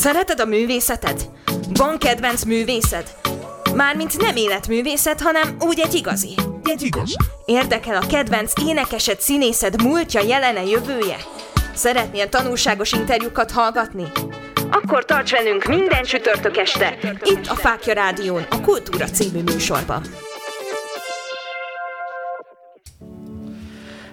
[0.00, 1.30] Szereted a művészetet?
[1.72, 3.14] Van kedvenc művészed?
[3.74, 6.34] Mármint nem életművészet, hanem úgy egy igazi.
[6.64, 7.16] Egy igaz.
[7.44, 11.16] Érdekel a kedvenc énekesed, színészed múltja, jelene, jövője?
[11.74, 14.04] Szeretnél tanulságos interjúkat hallgatni?
[14.70, 20.02] Akkor tarts velünk minden csütörtök este, itt a Fákja Rádión, a Kultúra című műsorban.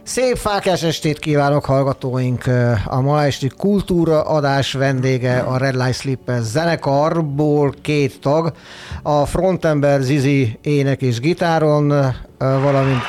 [0.07, 2.43] Szép fákás estét kívánok hallgatóink!
[2.85, 8.53] A ma esti kultúra adás vendége a Red Light Slipper zenekarból két tag,
[9.03, 11.87] a frontember Zizi ének és gitáron,
[12.37, 13.01] valamint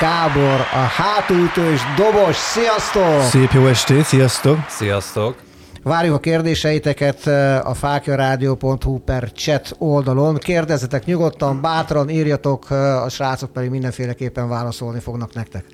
[0.00, 2.36] Gábor a hátultő és dobos.
[2.36, 3.22] Sziasztok!
[3.22, 4.58] Szép jó estét, sziasztok!
[4.68, 5.36] Sziasztok!
[5.82, 7.26] Várjuk a kérdéseiteket
[7.64, 10.36] a fákjaradio.hu per chat oldalon.
[10.36, 12.70] Kérdezzetek nyugodtan, bátran, írjatok,
[13.04, 15.64] a srácok pedig mindenféleképpen válaszolni fognak nektek.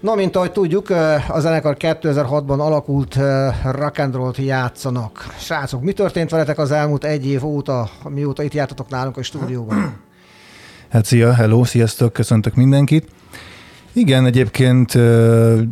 [0.00, 0.90] No, mint ahogy tudjuk,
[1.28, 3.18] a zenekar 2006-ban alakult
[3.62, 5.34] rock and roll játszanak.
[5.38, 9.96] Srácok, mi történt veletek az elmúlt egy év óta, mióta itt jártatok nálunk a stúdióban?
[10.88, 13.08] Hát szia, hello, sziasztok, köszöntök mindenkit.
[13.92, 14.98] Igen, egyébként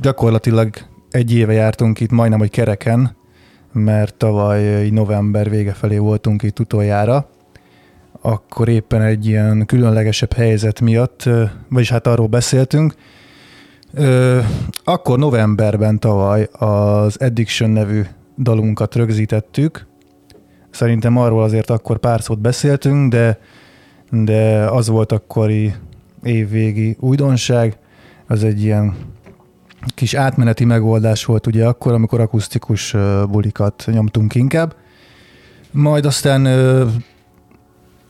[0.00, 0.70] gyakorlatilag
[1.10, 3.16] egy éve jártunk itt, majdnem, hogy kereken,
[3.72, 7.28] mert tavaly november vége felé voltunk itt utoljára.
[8.20, 11.28] Akkor éppen egy ilyen különlegesebb helyzet miatt,
[11.68, 12.94] vagyis hát arról beszéltünk,
[13.94, 14.40] Ö,
[14.84, 18.02] akkor novemberben tavaly az Addiction nevű
[18.38, 19.86] dalunkat rögzítettük.
[20.70, 23.38] Szerintem arról azért akkor pár szót beszéltünk, de,
[24.10, 25.74] de az volt akkori
[26.22, 27.78] évvégi újdonság.
[28.26, 28.96] Az egy ilyen
[29.94, 32.96] kis átmeneti megoldás volt ugye akkor, amikor akusztikus
[33.30, 34.74] bulikat nyomtunk inkább.
[35.70, 36.46] Majd aztán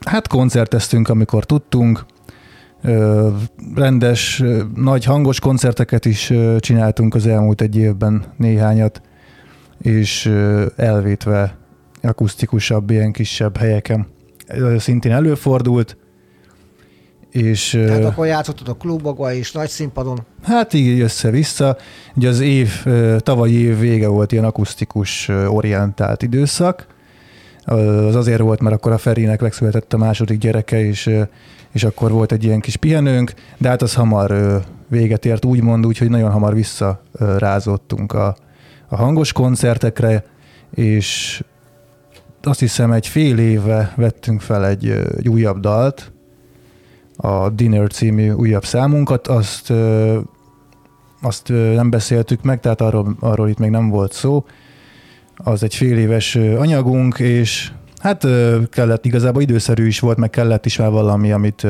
[0.05, 2.05] hát koncerteztünk, amikor tudtunk,
[3.75, 4.43] rendes,
[4.75, 9.01] nagy hangos koncerteket is csináltunk az elmúlt egy évben néhányat,
[9.81, 10.25] és
[10.75, 11.57] elvétve
[12.01, 14.07] akusztikusabb, ilyen kisebb helyeken.
[14.77, 15.97] Szintén előfordult,
[17.31, 17.69] és...
[17.69, 20.19] Tehát akkor játszottad a klubokban és nagy színpadon?
[20.43, 21.77] Hát így össze-vissza.
[22.15, 22.85] Ugye az év,
[23.17, 26.87] tavalyi év vége volt ilyen akusztikus orientált időszak.
[27.65, 31.09] Az azért volt, mert akkor a Ferinek megszületett a második gyereke, és
[31.71, 36.09] és akkor volt egy ilyen kis pihenőnk, de hát az hamar véget ért úgymond, úgyhogy
[36.09, 38.35] nagyon hamar visszarázottunk a,
[38.87, 40.23] a hangos koncertekre,
[40.73, 41.43] és
[42.43, 46.11] azt hiszem egy fél éve vettünk fel egy, egy újabb dalt,
[47.15, 49.73] a Dinner című újabb számunkat, azt,
[51.21, 54.45] azt nem beszéltük meg, tehát arról, arról itt még nem volt szó.
[55.43, 58.27] Az egy fél éves anyagunk, és Hát
[58.69, 61.67] kellett, igazából időszerű is volt, meg kellett is már valami, amit,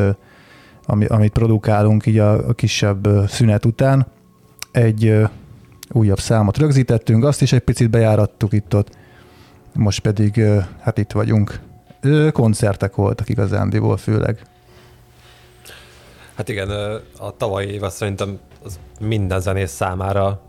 [0.85, 4.08] ami, amit produkálunk így a, a kisebb szünet után.
[4.72, 5.22] Egy
[5.91, 8.97] újabb számot rögzítettünk, azt is egy picit bejárattuk itt-ott,
[9.74, 10.41] most pedig
[10.79, 11.59] hát itt vagyunk.
[12.31, 14.41] Koncertek voltak igazándiból főleg.
[16.35, 16.69] Hát igen,
[17.18, 20.41] a tavalyi év szerintem az minden zenész számára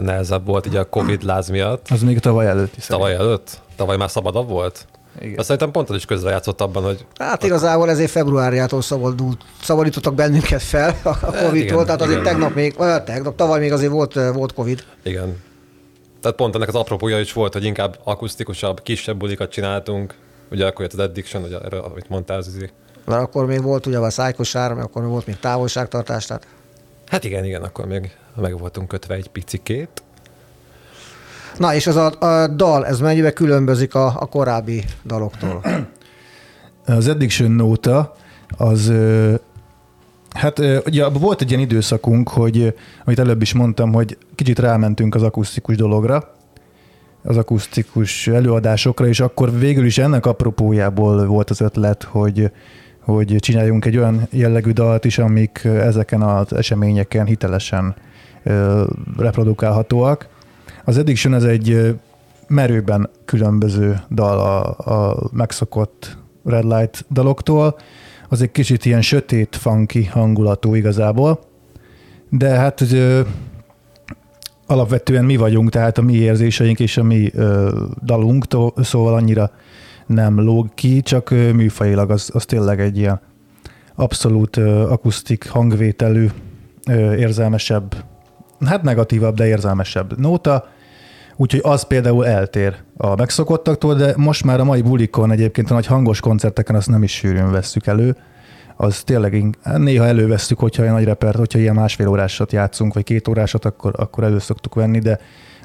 [0.00, 1.86] nehezebb volt ugye a Covid láz miatt.
[1.90, 2.86] Az még tavaly előtt is.
[2.86, 3.60] Tavaly előtt?
[3.76, 4.86] Tavaly már szabadabb volt?
[5.20, 5.38] Igen.
[5.38, 7.06] Azt szerintem pont az is közrejátszott abban, hogy...
[7.18, 12.32] Hát igazából ezért februárjától szabadult, szabadítottak bennünket fel a Covid-tól, tehát azért igen.
[12.32, 14.84] tegnap még, vagy tegnap, tavaly még azért volt, volt Covid.
[15.02, 15.42] Igen.
[16.20, 20.14] Tehát pont ennek az apropója is volt, hogy inkább akusztikusabb, kisebb bulikat csináltunk.
[20.50, 22.70] Ugye akkor jött az Addiction, ugye erről, amit mondtál, Zizi.
[23.04, 26.46] Mert akkor még volt ugye a Szájkos mert akkor még volt még távolságtartás, tehát...
[27.06, 30.02] Hát igen, igen, akkor még meg voltunk kötve egy picikét.
[31.58, 35.62] Na, és az a, a dal, ez mennyibe különbözik a, a korábbi daloktól?
[36.86, 38.14] Az Addiction Nota,
[38.56, 38.92] az
[40.30, 42.74] Hát ugye volt egy ilyen időszakunk, hogy,
[43.04, 46.34] amit előbb is mondtam, hogy kicsit rámentünk az akusztikus dologra,
[47.22, 52.50] az akusztikus előadásokra, és akkor végül is ennek apropójából volt az ötlet, hogy,
[53.00, 57.94] hogy csináljunk egy olyan jellegű dalt is, amik ezeken az eseményeken hitelesen
[59.16, 60.28] reprodukálhatóak.
[60.84, 61.96] Az Addiction ez egy
[62.48, 67.76] merőben különböző dal a, a megszokott Red Light daloktól.
[68.28, 71.40] Az egy kicsit ilyen sötét, funky hangulatú igazából.
[72.28, 73.20] De hát ö,
[74.66, 79.50] alapvetően mi vagyunk, tehát a mi érzéseink és a mi ö, dalunk, tó, szóval annyira
[80.06, 83.20] nem lóg ki, csak ö, műfajilag az, az tényleg egy ilyen
[83.94, 86.28] abszolút ö, akusztik hangvételű,
[86.88, 88.04] ö, érzelmesebb
[88.66, 90.68] hát negatívabb, de érzelmesebb nóta,
[91.36, 95.86] úgyhogy az például eltér a megszokottaktól, de most már a mai bulikon egyébként a nagy
[95.86, 98.16] hangos koncerteken azt nem is sűrűn vesszük elő,
[98.76, 103.28] az tényleg néha elővesztük, hogyha ilyen nagy repert, hogyha ilyen másfél órásat játszunk, vagy két
[103.28, 105.18] órásat, akkor, akkor elő szoktuk venni, de,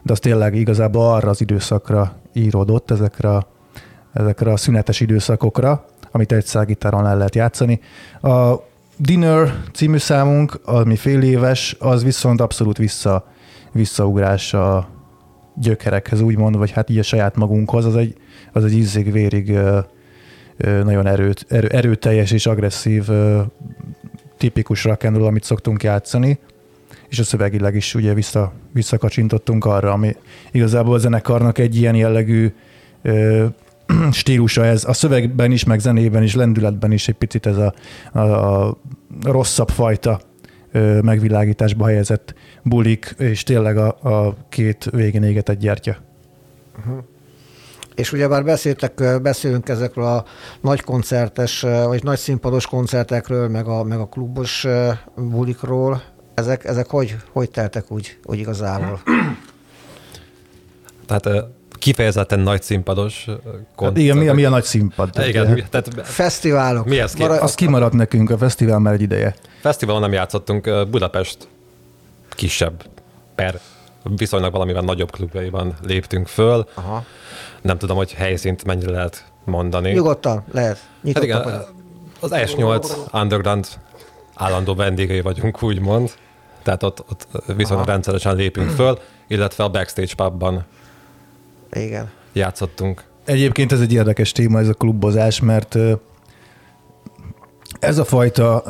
[0.04, 3.46] de az tényleg igazából arra az időszakra íródott, ezekre,
[4.14, 7.80] ezekre a szünetes időszakokra, amit egy szágitáron el lehet játszani.
[8.22, 8.56] A
[8.98, 13.28] Dinner című számunk, ami fél éves, az viszont abszolút vissza,
[13.72, 14.90] visszaugrás a
[15.56, 18.16] gyökerekhez, úgymond, vagy hát így a saját magunkhoz, az egy,
[18.52, 19.58] az egy ízig-vérig
[20.58, 23.10] nagyon erőt, erő, erőteljes és agresszív
[24.38, 26.40] tipikus rock and roll, amit szoktunk játszani,
[27.10, 30.16] és a szövegileg is ugye vissza, visszakacsintottunk arra, ami
[30.52, 32.54] igazából a zenekarnak egy ilyen jellegű
[33.02, 33.46] ö,
[34.12, 34.86] stílusa ez.
[34.86, 37.74] A szövegben is, meg zenében is, lendületben is egy picit ez a,
[38.12, 38.78] a, a
[39.24, 40.20] rosszabb fajta
[40.72, 42.34] ö, megvilágításba helyezett
[42.64, 45.96] bulik, és tényleg a, a két végén égetett gyertya.
[47.96, 50.26] És ugyebár beszéltek, ö, beszélünk ezekről a
[50.62, 54.68] nagy koncertes, vagy nagy színpados koncertekről, meg a, meg a klubos
[55.16, 56.02] bulikról.
[56.34, 59.02] Ezek, ezek hogy, hogy teltek úgy, úgy igazából?
[61.06, 61.46] Tehát
[61.86, 63.40] kifejezetten nagy színpados Hát
[63.76, 63.98] koncert.
[64.00, 65.16] igen, mi a, mi a nagy színpad?
[65.16, 66.86] Hát Igen, mi- tehát Fesztiválok.
[66.86, 69.36] Mihez kép- Mara- Az kimaradt nekünk a fesztivál már egy ideje.
[69.62, 71.48] fesztiválon nem játszottunk, Budapest
[72.30, 72.84] kisebb
[73.36, 73.60] per
[74.16, 76.68] viszonylag valamivel nagyobb klubjaiban léptünk föl.
[76.74, 77.04] Aha.
[77.62, 79.92] Nem tudom, hogy helyszínt mennyire lehet mondani.
[79.92, 80.80] Nyugodtan, lehet.
[81.14, 81.72] Hát igen, vagyok.
[82.20, 83.68] az S8 Underground
[84.36, 86.12] állandó vendégei vagyunk, úgymond.
[86.64, 87.92] Tehát ott, ott viszonylag Aha.
[87.92, 90.66] rendszeresen lépünk föl, illetve a Backstage pubban
[91.72, 92.10] Igen.
[92.34, 93.04] játszottunk.
[93.26, 95.78] Egyébként ez egy érdekes téma, ez a klubozás, mert
[97.80, 98.64] ez a fajta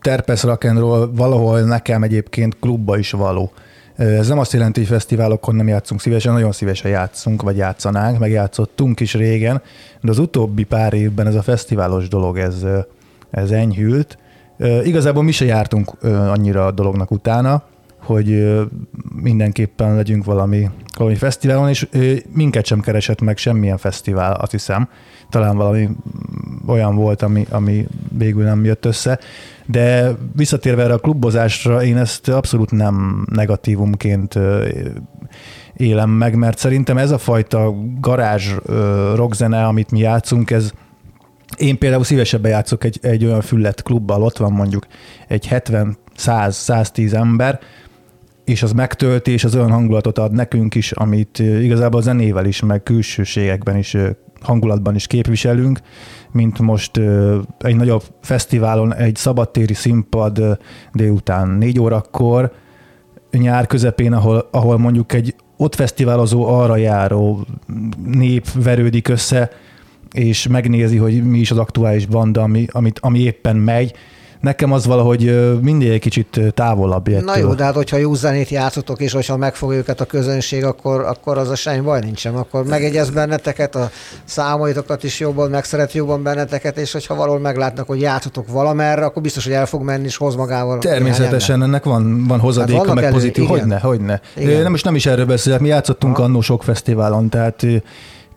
[0.00, 3.52] terpesz rock and roll valahol nekem egyébként klubba is való.
[3.96, 8.30] Ez nem azt jelenti, hogy fesztiválokon nem játszunk szívesen, nagyon szívesen játszunk, vagy játszanánk, meg
[8.30, 9.62] játszottunk is régen,
[10.00, 12.64] de az utóbbi pár évben ez a fesztiválos dolog, ez,
[13.30, 14.18] ez enyhült.
[14.84, 17.62] Igazából mi se jártunk annyira a dolognak utána,
[18.08, 18.58] hogy
[19.22, 21.86] mindenképpen legyünk valami, valami fesztiválon, és
[22.32, 24.88] minket sem keresett meg semmilyen fesztivál, azt hiszem.
[25.30, 25.88] Talán valami
[26.66, 27.86] olyan volt, ami, ami
[28.18, 29.18] végül nem jött össze.
[29.66, 34.38] De visszatérve erre a klubozásra, én ezt abszolút nem negatívumként
[35.76, 38.52] élem meg, mert szerintem ez a fajta garázs
[39.14, 40.72] rockzene, amit mi játszunk, ez
[41.56, 44.86] én például szívesebben játszok egy, egy olyan füllet klubbal, ott van mondjuk
[45.28, 47.60] egy 70, 100, 110 ember,
[48.48, 52.60] és az megtölti, és az olyan hangulatot ad nekünk is, amit igazából a zenével is,
[52.60, 53.96] meg külsőségekben is,
[54.40, 55.80] hangulatban is képviselünk,
[56.32, 57.00] mint most
[57.58, 60.58] egy nagyobb fesztiválon, egy szabadtéri színpad
[60.92, 62.52] délután négy órakor,
[63.30, 67.46] nyár közepén, ahol, ahol mondjuk egy ott fesztiválozó, arra járó
[68.04, 69.50] nép verődik össze,
[70.12, 73.92] és megnézi, hogy mi is az aktuális banda, ami, amit, ami éppen megy.
[74.40, 77.20] Nekem az valahogy mindig egy kicsit távolabb ettől.
[77.20, 81.00] Na jó, de hát hogyha jó zenét játszotok, és hogyha megfogja őket a közönség, akkor,
[81.00, 82.34] akkor az a semmi baj nincsen.
[82.34, 83.90] Akkor megegyez benneteket, a
[84.24, 89.44] számaitokat is jobban, megszeret jobban benneteket, és hogyha valahol meglátnak, hogy játszotok valamerre, akkor biztos,
[89.44, 90.78] hogy el fog menni, és hoz magával.
[90.78, 93.44] Természetesen ennek van, van hozadéka, Hát meg elő- pozitív.
[93.44, 93.58] igen.
[93.58, 94.20] Hogyne, hogyne.
[94.36, 94.62] Igen.
[94.62, 97.66] Nem is, nem is erről beszélek, mi játszottunk annó sok fesztiválon, tehát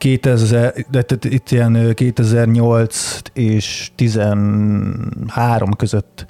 [0.02, 6.26] 2000, de itt ilyen ö, 2008 és 13 között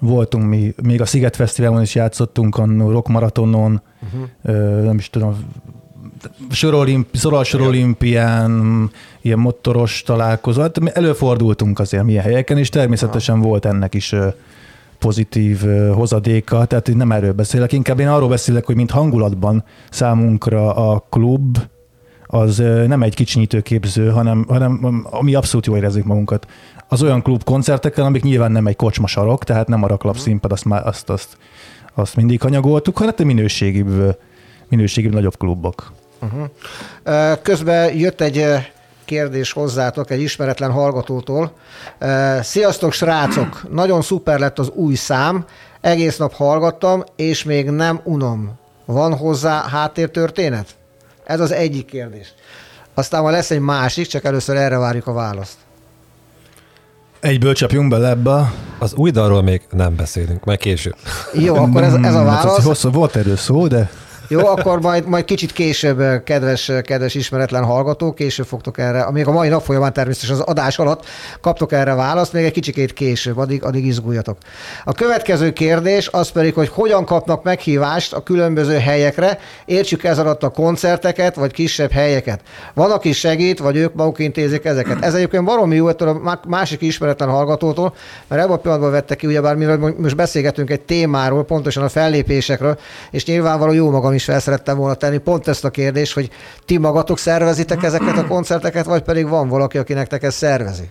[0.00, 4.84] voltunk mi, még a Sziget Fesztiválon is játszottunk, annó Rock Maratonon, uh-huh.
[4.84, 5.36] nem is tudom,
[6.50, 13.94] Sorolimp, Szoros olimpián, ilyen motoros találkozó, hát előfordultunk azért milyen helyeken, és természetesen volt ennek
[13.94, 14.14] is
[14.98, 20.74] pozitív hozadéka, tehát én nem erről beszélek, inkább én arról beszélek, hogy mint hangulatban számunkra
[20.74, 21.58] a klub
[22.34, 26.46] az nem egy kicsinyítőképző, hanem, hanem ami abszolút jól érezzük magunkat.
[26.88, 30.64] Az olyan klub koncertekkel, amik nyilván nem egy kocsmasarok, tehát nem a raklap színpad, azt,
[30.64, 31.36] már, azt, azt,
[31.94, 34.18] azt mindig hanyagoltuk, hanem a minőségibb,
[34.68, 35.92] minőségibb nagyobb klubok.
[37.02, 38.46] Ö, Közben jött egy
[39.04, 41.52] kérdés hozzátok egy ismeretlen hallgatótól.
[42.40, 43.66] Sziasztok, srácok!
[43.70, 45.44] Nagyon szuper lett az új szám,
[45.80, 48.50] egész nap hallgattam, és még nem unom.
[48.84, 50.80] Van hozzá háttértörténet?
[51.24, 52.34] Ez az egyik kérdés.
[52.94, 55.56] Aztán majd lesz egy másik, csak először erre várjuk a választ.
[57.20, 58.52] Egyből csapjunk bele ebbe.
[58.78, 60.96] Az új dalról még nem beszélünk, majd később.
[61.32, 62.64] Jó, akkor ez, ez a válasz.
[62.64, 63.90] Hosszú, volt erről szó, de
[64.32, 69.26] Jó, akkor majd, majd kicsit később, eh, kedves, kedves ismeretlen hallgatók, később fogtok erre, még
[69.26, 71.06] a mai nap folyamán természetesen az adás alatt
[71.40, 74.38] kaptok erre választ, még egy kicsikét később, addig, addig izguljatok.
[74.84, 80.42] A következő kérdés az pedig, hogy hogyan kapnak meghívást a különböző helyekre, értsük ez alatt
[80.42, 82.40] a koncerteket, vagy kisebb helyeket.
[82.74, 85.04] Van, aki segít, vagy ők maguk intézik ezeket.
[85.04, 87.94] Ez egyébként baromi jó ettől a má- másik ismeretlen hallgatótól,
[88.28, 92.78] mert ebben a pillanatban vettek ki, ugyebár mivel most beszélgetünk egy témáról, pontosan a fellépésekről,
[93.10, 96.30] és nyilvánvaló jó magam is is fel szerettem volna tenni pont ezt a kérdést, hogy
[96.64, 100.90] ti magatok szervezitek ezeket a koncerteket, vagy pedig van valaki, aki nektek ezt szervezi?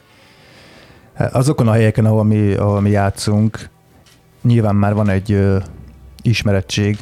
[1.31, 3.69] Azokon a helyeken, ahol mi, ahol mi játszunk,
[4.41, 5.57] nyilván már van egy ö,
[6.21, 6.97] ismerettség,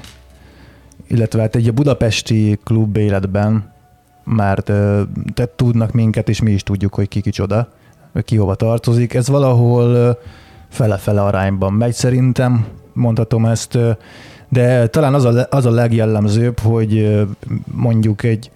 [1.07, 3.73] illetve hát egy a budapesti klub életben
[4.23, 4.59] már
[5.33, 7.69] te tudnak minket, és mi is tudjuk, hogy ki kicsoda,
[8.23, 9.13] ki hova tartozik.
[9.13, 10.17] Ez valahol
[10.69, 13.91] fele-fele arányban megy szerintem, mondhatom ezt, ö,
[14.49, 17.19] de talán az a, az a legjellemzőbb, hogy
[17.71, 18.51] mondjuk egy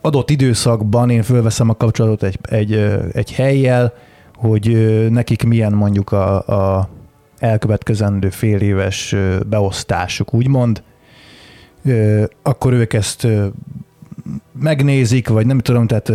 [0.00, 2.72] adott időszakban én fölveszem a kapcsolatot egy, egy,
[3.12, 3.92] egy helyjel,
[4.34, 4.68] hogy
[5.10, 6.88] nekik milyen mondjuk a, a
[7.38, 10.82] elkövetkezendő fél éves beosztásuk, úgymond,
[12.42, 13.26] akkor ők ezt
[14.60, 16.12] megnézik, vagy nem tudom, tehát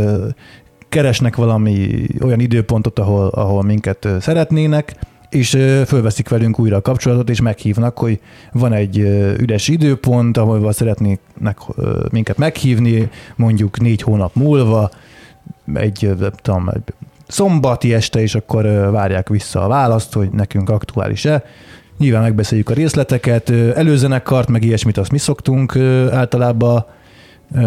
[0.89, 4.95] keresnek valami olyan időpontot, ahol, ahol minket szeretnének,
[5.29, 5.49] és
[5.85, 8.19] fölveszik velünk újra a kapcsolatot, és meghívnak, hogy
[8.51, 8.97] van egy
[9.37, 14.89] üres időpont, ahol szeretnének ö, minket meghívni, mondjuk négy hónap múlva,
[15.73, 16.93] egy, nem tudom, egy
[17.27, 21.43] szombati este, és akkor várják vissza a választ, hogy nekünk aktuális-e.
[21.97, 25.75] Nyilván megbeszéljük a részleteket, előzenekart, meg ilyesmit azt mi szoktunk
[26.11, 26.85] általában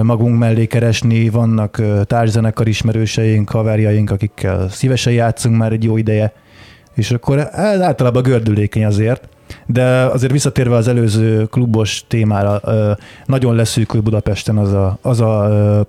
[0.03, 6.33] magunk mellé keresni, vannak társzenekar ismerőseink, haverjaink, akikkel szívesen játszunk már egy jó ideje,
[6.95, 9.29] és akkor ez általában gördülékeny azért,
[9.67, 12.61] de azért visszatérve az előző klubos témára,
[13.27, 15.87] nagyon leszűkül Budapesten az a, az a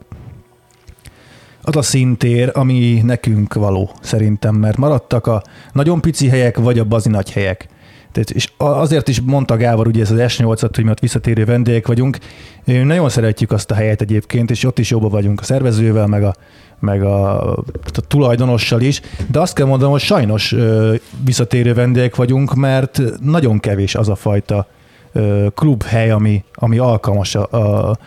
[1.65, 5.43] az a szintér, ami nekünk való szerintem, mert maradtak a
[5.73, 7.67] nagyon pici helyek, vagy a bazi nagy helyek.
[8.11, 11.87] Tehát, és azért is mondta Gábor, ugye ez az S8-at, hogy mi ott visszatérő vendégek
[11.87, 12.17] vagyunk.
[12.63, 16.35] Nagyon szeretjük azt a helyet egyébként, és ott is jobban vagyunk a szervezővel, meg a,
[16.83, 17.63] meg a, a
[18.07, 23.95] tulajdonossal is, de azt kell mondanom, hogy sajnos ö, visszatérő vendégek vagyunk, mert nagyon kevés
[23.95, 24.67] az a fajta
[25.11, 27.97] ö, klubhely, ami, ami alkalmas a, a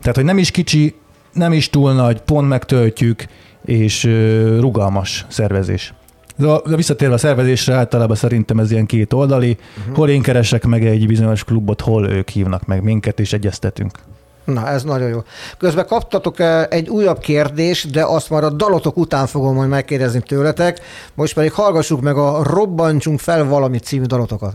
[0.00, 0.94] tehát, hogy nem is kicsi,
[1.32, 3.24] nem is túl nagy, pont megtöltjük,
[3.64, 5.94] és ö, rugalmas szervezés.
[6.36, 9.96] De a- de visszatérve a szervezésre, általában szerintem ez ilyen két oldali, uh-huh.
[9.96, 13.98] hol én keresek meg egy bizonyos klubot, hol ők hívnak meg minket, és egyeztetünk.
[14.44, 15.22] Na, ez nagyon jó.
[15.58, 20.20] Közben kaptatok eh, egy újabb kérdést, de azt már a dalotok után fogom majd megkérdezni
[20.20, 20.80] tőletek.
[21.14, 24.54] Most pedig hallgassuk meg a Robbantsunk fel valami című dalotokat.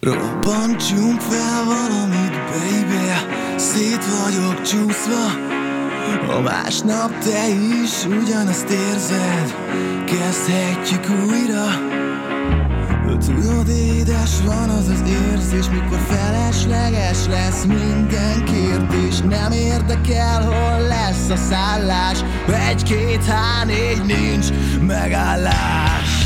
[0.00, 3.02] Robbantsunk fel valamit, baby
[3.56, 5.50] Szét vagyok csúszva
[6.26, 7.48] Ha másnap te
[7.82, 9.54] is ugyanazt érzed
[10.06, 11.64] Kezdhetjük újra
[13.26, 15.02] Tudod, édes van az az
[15.32, 22.18] érzés Mikor felesleges lesz minden kérdés Nem érdekel, hol lesz a szállás
[22.68, 24.46] Egy-két, há, négy, nincs
[24.80, 26.21] megállás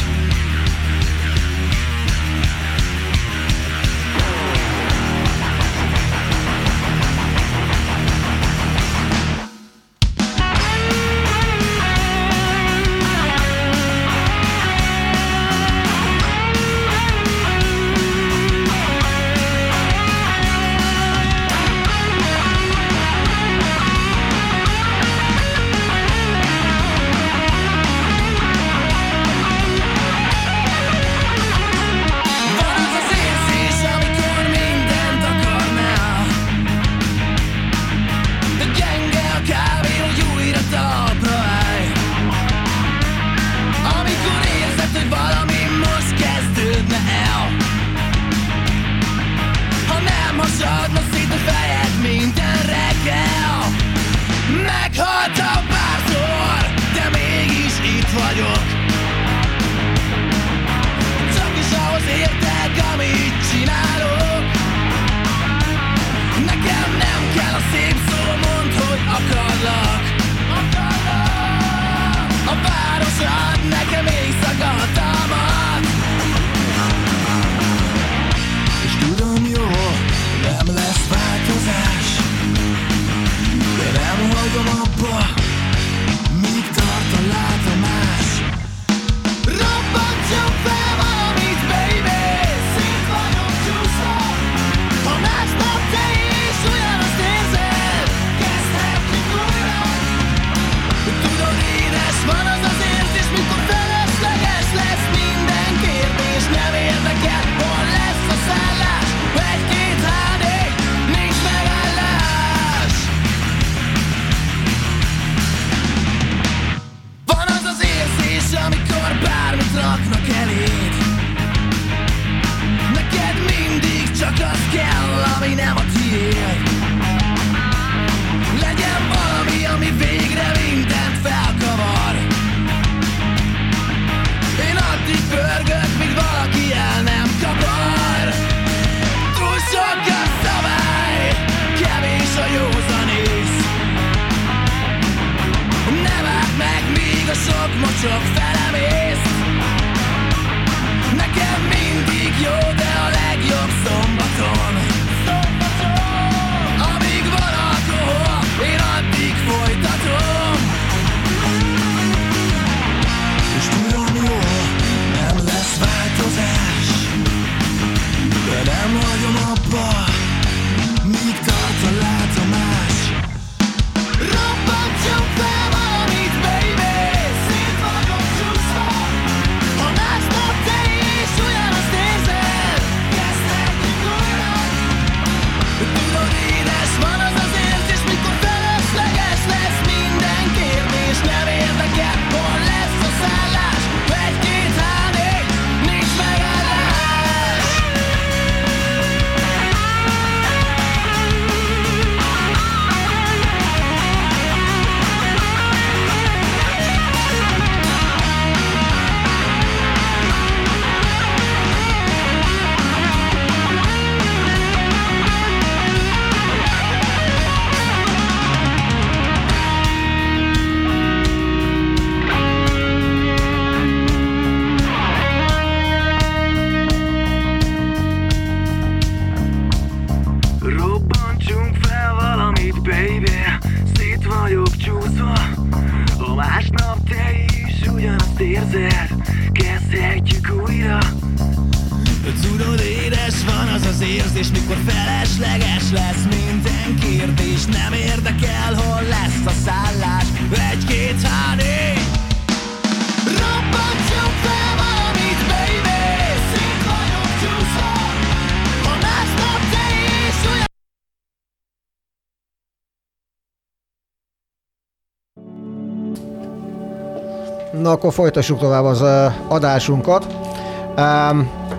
[267.96, 269.04] akkor folytassuk tovább az
[269.48, 270.26] adásunkat.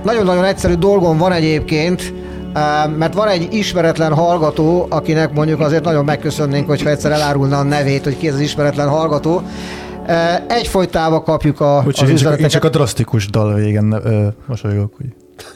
[0.04, 2.14] Nagyon-nagyon egyszerű dolgom van egyébként,
[2.98, 8.04] mert van egy ismeretlen hallgató, akinek mondjuk azért nagyon megköszönnénk, hogyha egyszer elárulna a nevét,
[8.04, 9.42] hogy ki ez az ismeretlen hallgató.
[10.48, 13.96] Egyfolytában kapjuk a, Bocs, az én, csak, én csak a drasztikus dal végén
[14.48, 15.06] mosolygok, hogy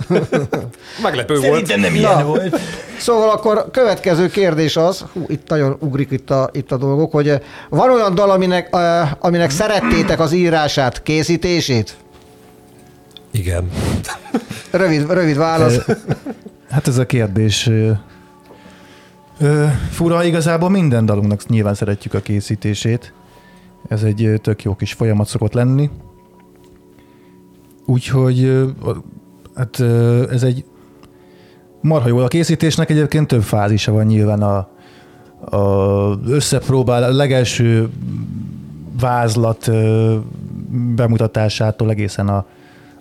[1.03, 1.75] Meglepő volt.
[1.75, 2.59] nem ilyen volt.
[2.97, 7.27] Szóval akkor következő kérdés az, hú, itt nagyon ugrik itt a, itt a dolgok, hogy
[7.27, 7.35] ö,
[7.69, 8.81] van olyan dal, aminek, uh,
[9.19, 11.95] aminek szerettétek az írását, készítését?
[13.31, 13.69] Igen.
[14.71, 15.85] Rövid, rövid válasz.
[16.69, 17.91] Hát ez a kérdés ö,
[19.91, 23.13] fura, igazából minden dalunknak nyilván szeretjük a készítését.
[23.87, 25.89] Ez egy tök jó kis folyamat szokott lenni.
[27.85, 28.63] Úgyhogy
[29.55, 29.79] hát
[30.31, 30.65] ez egy
[31.81, 32.17] marha jó.
[32.17, 34.67] A készítésnek egyébként több fázisa van nyilván a,
[35.57, 37.89] a összepróbál, a legelső
[38.99, 39.71] vázlat
[40.95, 42.45] bemutatásától egészen a,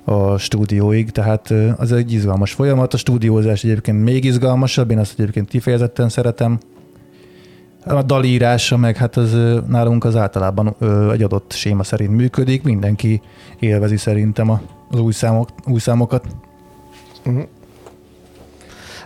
[0.05, 2.95] a stúdióig, tehát az egy izgalmas folyamat.
[2.95, 6.59] A stúdiózás egyébként még izgalmasabb, én azt egyébként kifejezetten szeretem.
[7.85, 9.37] A dalírása meg hát az
[9.69, 10.77] nálunk az általában
[11.13, 13.21] egy adott séma szerint működik, mindenki
[13.59, 14.61] élvezi szerintem a-
[14.91, 16.25] az új, számok, új számokat.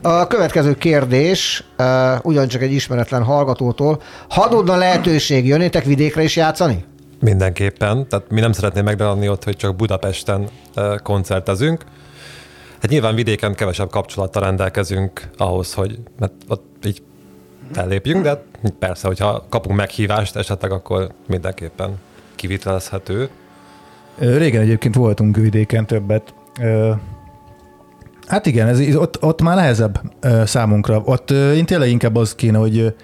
[0.02, 4.02] A következő kérdés, uh, ugyancsak egy ismeretlen hallgatótól.
[4.28, 6.84] Ha adódna lehetőség, jönnétek vidékre is játszani?
[7.20, 8.08] Mindenképpen.
[8.08, 10.48] Tehát mi nem szeretném megdagadni ott, hogy csak Budapesten
[11.02, 11.84] koncertezünk.
[12.80, 17.02] Hát nyilván vidéken kevesebb kapcsolattal rendelkezünk ahhoz, hogy mert ott így
[17.72, 18.44] fellépjünk, de
[18.78, 21.98] persze, hogyha kapunk meghívást esetleg, akkor mindenképpen
[22.34, 23.28] kivitelezhető.
[24.18, 26.34] Régen egyébként voltunk vidéken többet.
[28.26, 30.00] Hát igen, ez, ott, ott már nehezebb
[30.44, 31.02] számunkra.
[31.04, 32.94] Ott én tényleg inkább az kéne, hogy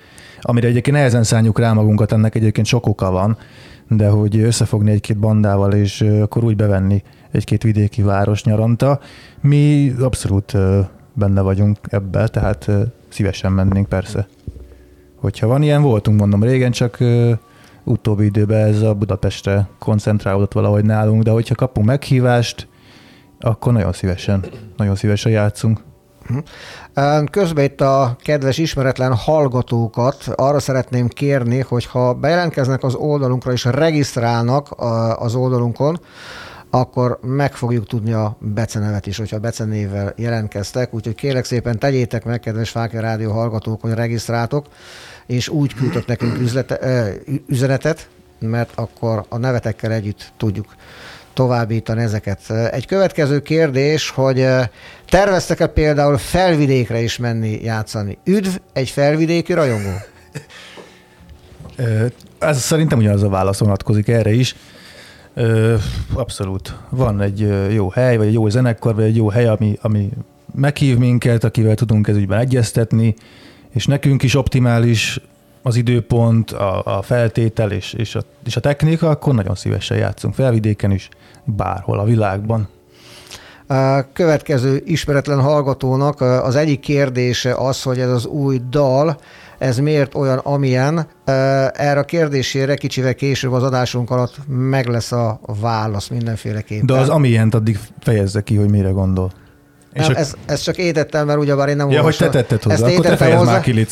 [0.41, 3.37] amire egyébként nehezen szálljuk rá magunkat, ennek egyébként sok oka van,
[3.89, 9.01] de hogy összefogni egy-két bandával, és akkor úgy bevenni egy-két vidéki város nyaranta.
[9.41, 10.57] Mi abszolút
[11.13, 12.71] benne vagyunk ebbe, tehát
[13.09, 14.29] szívesen mennénk persze.
[15.17, 16.99] Hogyha van ilyen, voltunk mondom régen, csak
[17.85, 22.69] utóbbi időben ez a Budapestre koncentrálódott valahogy nálunk, de hogyha kapunk meghívást,
[23.41, 24.45] akkor nagyon szívesen,
[24.77, 25.81] nagyon szívesen játszunk.
[26.95, 33.53] Uh, Közben itt a kedves ismeretlen hallgatókat arra szeretném kérni, hogy ha bejelentkeznek az oldalunkra
[33.53, 34.69] és regisztrálnak
[35.19, 36.01] az oldalunkon,
[36.71, 40.95] akkor meg fogjuk tudni a becenevet is, hogyha becenévvel jelentkeztek.
[40.95, 44.67] Úgyhogy kérlek szépen tegyétek meg, kedves Fákja Rádió hallgatók, hogy regisztráltok,
[45.31, 47.13] és úgy küldtök nekünk üzlete,
[47.47, 50.75] üzenetet, mert akkor a nevetekkel együtt tudjuk
[51.33, 52.51] továbbítani ezeket.
[52.51, 54.47] Egy következő kérdés, hogy
[55.09, 58.19] terveztek-e például felvidékre is menni játszani?
[58.25, 59.95] Üdv egy felvidéki rajongó?
[62.39, 64.57] Ez szerintem ugyanaz a válasz vonatkozik erre is.
[66.13, 66.75] Abszolút.
[66.89, 70.09] Van egy jó hely, vagy egy jó zenekar, vagy egy jó hely, ami, ami
[70.55, 73.15] meghív minket, akivel tudunk ez ügyben egyeztetni,
[73.73, 75.21] és nekünk is optimális
[75.63, 80.35] az időpont, a, a feltétel és, és, a, és a technika, akkor nagyon szívesen játszunk
[80.35, 81.09] felvidéken is,
[81.45, 82.69] bárhol a világban.
[83.67, 89.21] A következő ismeretlen hallgatónak az egyik kérdése az, hogy ez az új dal,
[89.59, 91.07] ez miért olyan, amilyen.
[91.25, 96.87] Erre a kérdésére kicsivel később az adásunk alatt meg lesz a válasz mindenféleképpen.
[96.87, 99.31] De az amilyent addig fejezze ki, hogy mire gondol.
[99.93, 100.19] És nem, a...
[100.19, 103.35] ez, ez csak étettem, mert ugyebár én nem Ja, hogy te tetted hozzá, akkor te
[103.35, 103.53] hozzá.
[103.53, 103.87] már ki.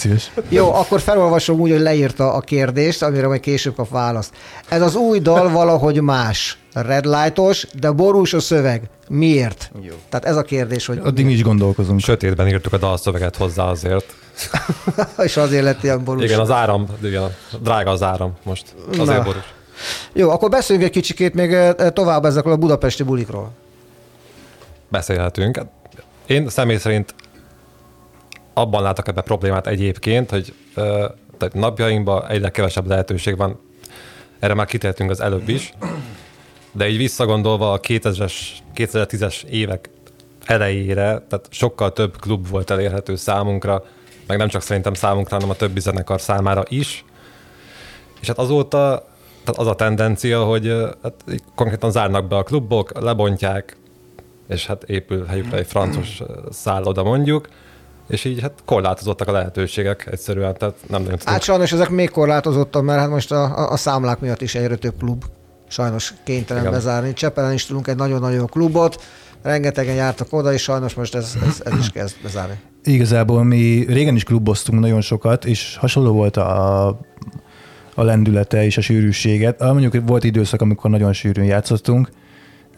[0.49, 4.35] Jó, akkor felolvasom úgy, hogy leírta a kérdést, amire majd később kap választ.
[4.69, 6.59] Ez az új dal valahogy más.
[6.73, 8.83] Red lightos, de borús a szöveg.
[9.09, 9.71] Miért?
[9.81, 9.95] Jó.
[10.09, 11.01] Tehát ez a kérdés, hogy...
[11.05, 12.01] Addig mi is gondolkozunk.
[12.01, 14.15] Sötétben írtuk a dalszöveget hozzá azért.
[15.27, 16.25] és azért lett ilyen borús.
[16.25, 18.65] Igen, az áram, igen, drága az áram most.
[18.91, 19.23] Azért Na.
[19.23, 19.55] borús.
[20.13, 21.57] Jó, akkor beszéljünk egy kicsikét még
[21.93, 23.51] tovább ezekről a budapesti bulikról.
[24.89, 25.61] Beszélhetünk.
[26.29, 27.15] Én személy szerint
[28.55, 30.55] abban látok ebbe problémát egyébként, hogy
[31.39, 33.61] tehát napjainkban egyre kevesebb lehetőség van,
[34.39, 35.73] erre már kitértünk az előbb is,
[36.73, 38.33] de így visszagondolva a 2000-es,
[38.75, 39.91] 2010-es évek
[40.45, 43.85] elejére, tehát sokkal több klub volt elérhető számunkra,
[44.27, 47.05] meg nem csak szerintem számunkra, hanem a többi zenekar számára is.
[48.21, 49.07] És hát azóta
[49.45, 51.15] tehát az a tendencia, hogy hát
[51.55, 53.77] konkrétan zárnak be a klubok, lebontják,
[54.49, 57.49] és hát épül helyükre egy francos szálloda mondjuk,
[58.09, 61.33] és így hát korlátozottak a lehetőségek egyszerűen, tehát nem nagyon tudom.
[61.33, 64.77] Hát sajnos ezek még korlátozottak, mert hát most a, a, a számlák miatt is egyre
[64.77, 65.25] több klub
[65.69, 66.75] sajnos kénytelen Igen.
[66.75, 67.13] bezárni.
[67.13, 69.03] Csepelen is tudunk egy nagyon-nagyon jó klubot,
[69.43, 72.59] rengetegen jártak oda, és sajnos most ez, ez, ez is kezd bezárni.
[72.85, 76.87] Igazából mi régen is kluboztunk nagyon sokat, és hasonló volt a,
[77.95, 79.61] a lendülete és a sűrűséget.
[79.61, 82.09] Mondjuk volt időszak, amikor nagyon sűrűn játszottunk,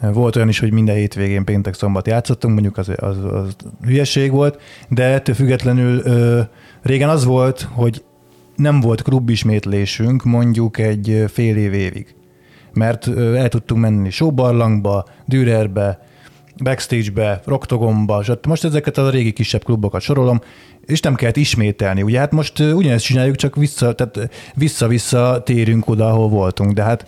[0.00, 4.60] volt olyan is, hogy minden hétvégén péntek szombat játszottunk, mondjuk az, az, az hülyeség volt,
[4.88, 6.40] de ettől függetlenül ö,
[6.82, 8.04] régen az volt, hogy
[8.56, 12.14] nem volt klubismétlésünk mondjuk egy fél év évig.
[12.72, 15.98] Mert ö, el tudtunk menni showbarlangba, Dürerbe,
[16.62, 20.40] backstage-be, Roktogomba, és most ezeket a régi kisebb klubokat sorolom,
[20.90, 22.02] és nem kellett ismételni.
[22.02, 27.06] Ugye hát most ugyanezt csináljuk, csak vissza, tehát vissza-vissza térünk oda, ahol voltunk, de hát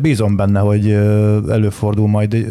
[0.00, 0.90] bízom benne, hogy
[1.48, 2.46] előfordul majd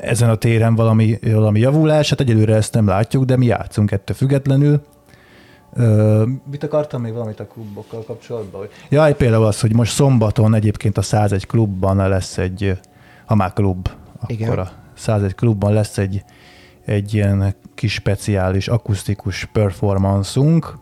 [0.00, 4.16] ezen a téren valami, valami javulás, hát egyelőre ezt nem látjuk, de mi játszunk ettől
[4.16, 4.80] függetlenül.
[6.50, 8.66] mit akartam még valamit a klubokkal kapcsolatban?
[8.88, 12.78] Ja, például az, hogy most szombaton egyébként a 101 klubban lesz egy,
[13.24, 13.88] ha már klub,
[14.26, 14.48] Igen.
[14.48, 16.24] akkor a 101 klubban lesz egy
[16.88, 20.74] egy ilyen kis speciális akusztikus performanceunk.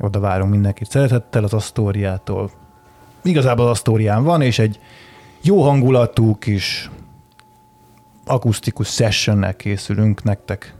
[0.00, 2.50] Oda várunk mindenkit szeretettel az Asztóriától.
[3.22, 4.80] Igazából az Asztórián van, és egy
[5.42, 6.90] jó hangulatú kis
[8.24, 10.74] akusztikus sessionnel készülünk nektek.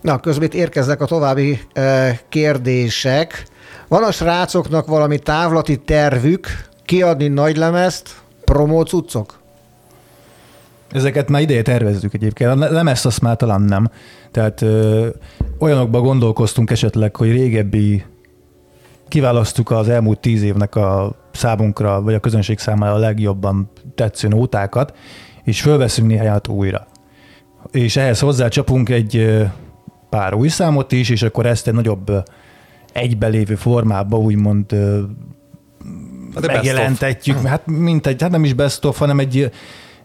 [0.00, 3.46] Na, közben itt érkeznek a további e, kérdések.
[3.88, 6.46] Van a srácoknak valami távlati tervük
[6.84, 9.41] kiadni nagy lemezt, promócuccok?
[10.92, 12.50] Ezeket már ideje tervezzük egyébként.
[12.50, 13.90] A lemez azt már talán nem.
[14.30, 15.08] Tehát ö,
[15.58, 18.04] olyanokba gondolkoztunk esetleg, hogy régebbi
[19.08, 24.96] kiválasztjuk az elmúlt tíz évnek a számunkra, vagy a közönség számára a legjobban tetsző nótákat,
[25.44, 26.86] és fölveszünk néhányat újra.
[27.70, 29.40] És ehhez hozzácsapunk egy
[30.10, 32.12] pár új számot is, és akkor ezt egy nagyobb
[32.92, 34.72] egybelévő formába úgymond
[36.34, 37.46] hát megjelentetjük.
[37.46, 39.50] Hát mint egy, hát nem is best of, hanem egy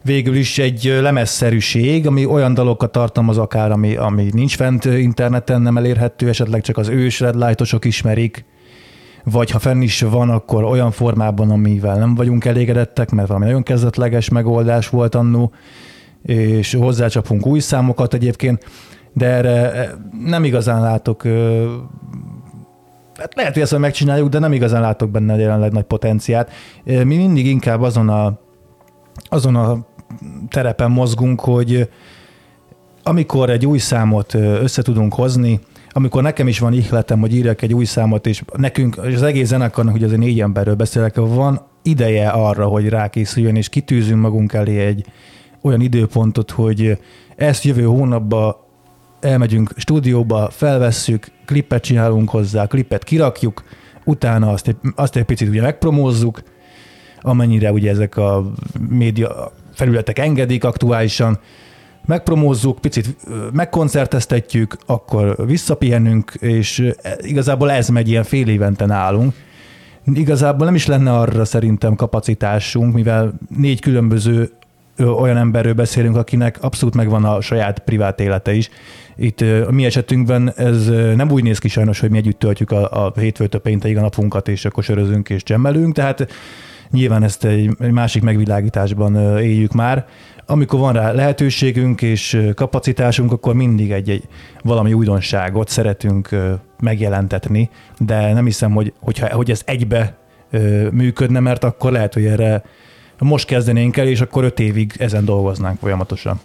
[0.08, 5.78] végül is egy lemezszerűség, ami olyan dalokat tartalmaz akár, ami, ami nincs fent interneten, nem
[5.78, 8.46] elérhető, esetleg csak az ős red lightosok ismerik,
[9.24, 13.64] vagy ha fenn is van, akkor olyan formában, amivel nem vagyunk elégedettek, mert valami nagyon
[13.64, 15.52] kezdetleges megoldás volt annó,
[16.22, 18.66] és hozzácsapunk új számokat egyébként,
[19.14, 19.90] de erre
[20.26, 21.24] nem igazán látok
[23.18, 26.52] hát lehet, hogy ezt megcsináljuk, de nem igazán látok benne jelenleg nagy potenciát.
[26.84, 28.40] Mi mindig inkább azon a
[29.30, 29.86] azon a
[30.50, 31.90] terepen mozgunk, hogy
[33.04, 35.60] amikor egy új számot össze tudunk hozni,
[35.92, 39.48] amikor nekem is van ihletem, hogy írjak egy új számot, és nekünk, és az egész
[39.48, 44.80] zenekarnak, hogy azért négy emberről beszélek, van ideje arra, hogy rákészüljön, és kitűzünk magunk elé
[44.80, 45.06] egy
[45.62, 46.98] olyan időpontot, hogy
[47.36, 48.56] ezt jövő hónapban
[49.20, 53.64] elmegyünk stúdióba, felvesszük, klippet csinálunk hozzá, klippet kirakjuk,
[54.04, 56.42] utána azt egy, azt egy picit ugye megpromózzuk,
[57.22, 58.52] amennyire ugye ezek a
[58.90, 61.40] média felületek engedik aktuálisan,
[62.06, 63.16] megpromózzuk, picit
[63.52, 69.34] megkoncerteztetjük, akkor visszapihenünk, és igazából ez megy ilyen fél évente nálunk,
[70.14, 74.52] Igazából nem is lenne arra szerintem kapacitásunk, mivel négy különböző
[75.00, 78.70] olyan emberről beszélünk, akinek abszolút megvan a saját privát élete is.
[79.16, 83.06] Itt a mi esetünkben ez nem úgy néz ki sajnos, hogy mi együtt töltjük a,
[83.06, 86.28] a hétfőtől péntekig a napunkat, és akkor sörözünk és csemmelünk, tehát
[86.92, 90.06] nyilván ezt egy, egy másik megvilágításban éljük már.
[90.46, 94.24] Amikor van rá lehetőségünk és kapacitásunk, akkor mindig egy, egy
[94.64, 96.30] valami újdonságot szeretünk
[96.80, 100.18] megjelentetni, de nem hiszem, hogy, hogyha, hogy ez egybe
[100.92, 102.64] működne, mert akkor lehet, hogy erre
[103.20, 106.40] most kezdenénk el, és akkor öt évig ezen dolgoznánk folyamatosan.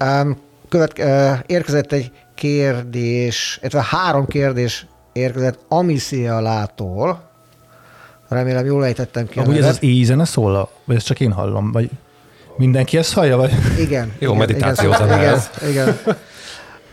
[0.00, 0.36] Um,
[0.68, 7.25] követ, uh, érkezett egy kérdés, illetve három kérdés érkezett Amiszialától.
[8.28, 9.38] Remélem jól ejtettem ki.
[9.38, 11.90] a Amúgy ez az éjzene szól, a- vagy ezt csak én hallom, vagy
[12.56, 13.52] mindenki ezt hallja, vagy?
[13.78, 14.12] Igen.
[14.18, 15.50] Jó igen, meditáció igen, zene igen, ez.
[15.70, 15.98] igen.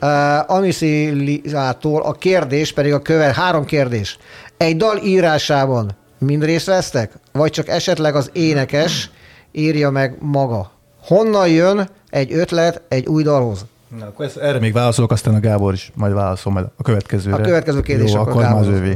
[0.01, 4.17] Uh, Amiszilától a kérdés pedig a követ, három kérdés.
[4.57, 7.11] Egy dal írásában mind részt vesztek?
[7.31, 9.09] Vagy csak esetleg az énekes
[9.51, 10.71] írja meg maga?
[11.01, 13.65] Honnan jön egy ötlet egy új dalhoz?
[13.99, 17.35] Na, akkor ezt, erre még válaszolok, aztán a Gábor is majd válaszol majd a következőre.
[17.35, 18.79] A következő kérdés Jó, akkor akkor már az Gábor.
[18.81, 18.95] övé.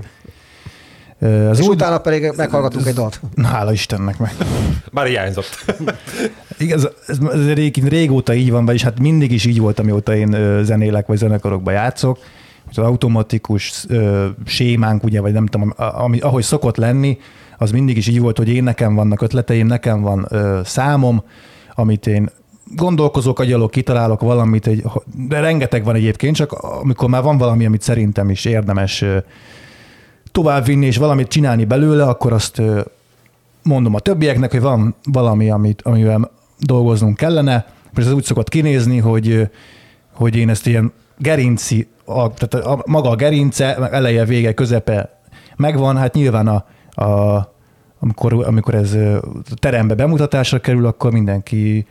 [1.19, 3.21] Az És úgy, utána pedig meghallgatunk egy dalt.
[3.35, 4.31] Na, hála Istennek meg.
[4.91, 5.65] Bár hiányzott.
[6.57, 10.33] Igaz, ez, ez rég, régóta így van, vagyis hát mindig is így volt, amióta én
[10.33, 12.19] ö, zenélek, vagy zenekarokba játszok.
[12.69, 17.17] Az automatikus ö, sémánk, ugye, vagy nem tudom, ami, ahogy szokott lenni,
[17.57, 21.23] az mindig is így volt, hogy én nekem vannak ötleteim, nekem van ö, számom,
[21.75, 22.29] amit én
[22.75, 24.83] gondolkozok, agyalok, kitalálok valamit, egy,
[25.27, 29.17] de rengeteg van egyébként, csak amikor már van valami, amit szerintem is érdemes ö,
[30.37, 32.61] továbbvinni és valamit csinálni belőle, akkor azt
[33.63, 38.97] mondom a többieknek, hogy van valami, amit, amivel dolgoznunk kellene, és ez úgy szokott kinézni,
[38.97, 39.49] hogy,
[40.13, 45.19] hogy én ezt ilyen gerinci, a, tehát a, maga a gerince, eleje, vége, közepe
[45.55, 46.65] megvan, hát nyilván a,
[47.03, 47.53] a
[47.99, 48.97] amikor, amikor ez
[49.55, 51.85] terembe bemutatásra kerül, akkor mindenki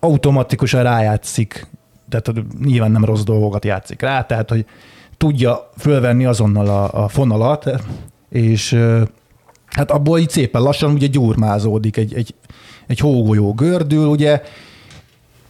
[0.00, 1.66] automatikusan rájátszik,
[2.08, 2.32] tehát
[2.64, 4.66] nyilván nem rossz dolgokat játszik rá, tehát hogy
[5.16, 7.70] tudja fölvenni azonnal a, a fonalat,
[8.28, 8.78] és
[9.66, 12.34] hát abból így szépen lassan ugye gyurmázódik, egy, egy,
[12.86, 14.42] egy hógolyó gördül, ugye,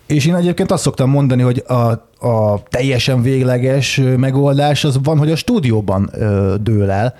[0.06, 1.90] és én egyébként azt szoktam mondani, hogy a,
[2.26, 7.14] a teljesen végleges megoldás az van, hogy a stúdióban ö, dől el.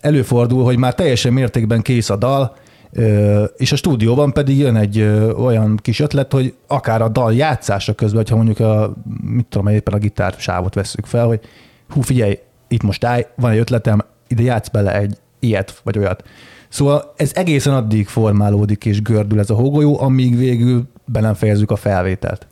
[0.00, 2.56] Előfordul, hogy már teljesen mértékben kész a dal,
[2.92, 7.34] ö, és a stúdióban pedig jön egy ö, olyan kis ötlet, hogy akár a dal
[7.34, 11.40] játszása közben, ha mondjuk a, mit tudom, éppen a gitársávot vesszük fel, hogy
[11.88, 16.24] hú, figyelj, itt most állj, van egy ötletem, ide játsz bele egy ilyet, vagy olyat.
[16.68, 21.70] Szóval ez egészen addig formálódik és gördül ez a hógolyó, amíg végül be nem fejezzük
[21.70, 22.46] a felvételt.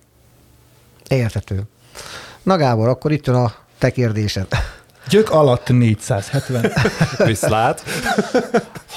[1.08, 1.62] Értető.
[2.42, 4.46] Na Gábor, akkor itt jön a te kérdésed.
[5.08, 6.72] Gyök alatt 470.
[7.26, 7.82] Viszlát.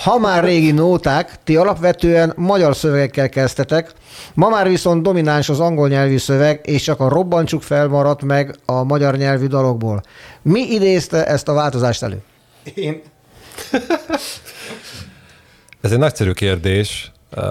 [0.03, 3.91] Ha már régi nóták, ti alapvetően magyar szövegekkel kezdtetek,
[4.33, 8.83] ma már viszont domináns az angol nyelvű szöveg, és csak a robbancsuk felmaradt meg a
[8.83, 10.01] magyar nyelvű dalokból.
[10.41, 12.21] Mi idézte ezt a változást elő?
[12.73, 13.01] Én.
[15.81, 17.11] Ez egy nagyszerű kérdés.
[17.31, 17.41] Uh,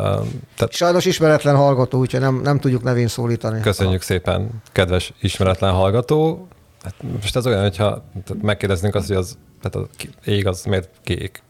[0.56, 3.60] Tehát Sajnos ismeretlen hallgató, úgyhogy nem, nem tudjuk nevén szólítani.
[3.60, 6.48] köszönjük szépen, kedves ismeretlen hallgató.
[6.82, 8.04] Hát most ez olyan, hogyha
[8.42, 11.42] megkérdeznénk azt, hogy az, tehát a ki- ég az miért kék.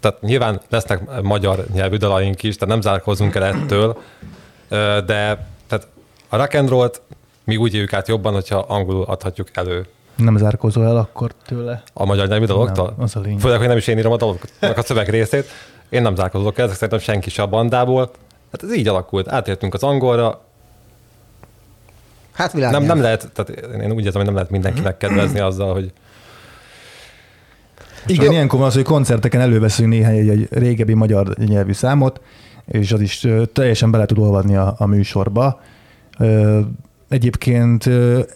[0.00, 3.98] Tehát nyilván lesznek magyar nyelvű dalaink is, tehát nem zárkózunk el ettől,
[5.06, 5.86] de tehát
[6.28, 7.00] a rock and roll-t
[7.50, 9.86] mi úgy éljük át jobban, hogyha angolul adhatjuk elő
[10.16, 11.82] Nem zárkózol el akkor tőle.
[11.92, 12.86] a magyar nyelvű daloktól.
[12.96, 13.40] Nem, az a lényeg.
[13.40, 15.46] Főleg, hogy nem is én írom a daloknak a szöveg részét.
[15.88, 18.10] Én nem zárkózok el, ezek szerintem senki se a bandából.
[18.52, 19.28] Hát ez így alakult.
[19.28, 20.40] Átértünk az angolra.
[22.32, 25.72] Hát világ Nem, nem lehet, tehát én úgy érzem, hogy nem lehet mindenkinek kedvezni azzal,
[25.72, 25.92] hogy
[28.06, 32.20] Igen, ilyenkor van az, hogy koncerteken előveszünk néhány egy, egy régebbi magyar nyelvű számot,
[32.66, 35.60] és az is teljesen bele tud olvadni a, a műsorba.
[37.10, 37.86] Egyébként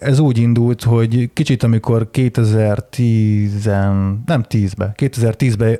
[0.00, 3.64] ez úgy indult, hogy kicsit amikor 2010,
[4.26, 5.78] nem 10-be, 2010-ben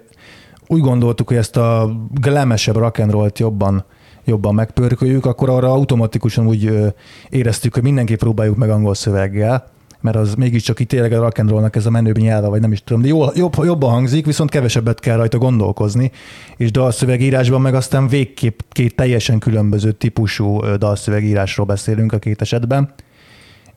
[0.67, 3.85] úgy gondoltuk, hogy ezt a glamesebb rock and roll-t jobban,
[4.25, 6.95] jobban megpörköljük, akkor arra automatikusan úgy
[7.29, 9.74] éreztük, hogy mindenképp próbáljuk meg angol szöveggel,
[10.05, 12.73] mert az mégiscsak itt tényleg a rock and rollnak ez a menőbb nyelve, vagy nem
[12.73, 16.11] is tudom, de jó, jobb, jobban hangzik, viszont kevesebbet kell rajta gondolkozni,
[16.57, 22.95] és dalszövegírásban meg aztán végképp két teljesen különböző típusú dalszövegírásról beszélünk a két esetben,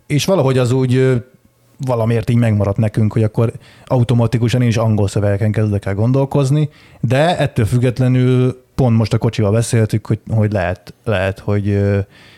[0.08, 1.24] és valahogy az úgy
[1.86, 3.52] valamiért így megmaradt nekünk, hogy akkor
[3.86, 6.70] automatikusan én is angol szövegeken kezdek el gondolkozni,
[7.02, 11.80] de ettől függetlenül pont most a kocsival beszéltük, hogy, hogy lehet, lehet, hogy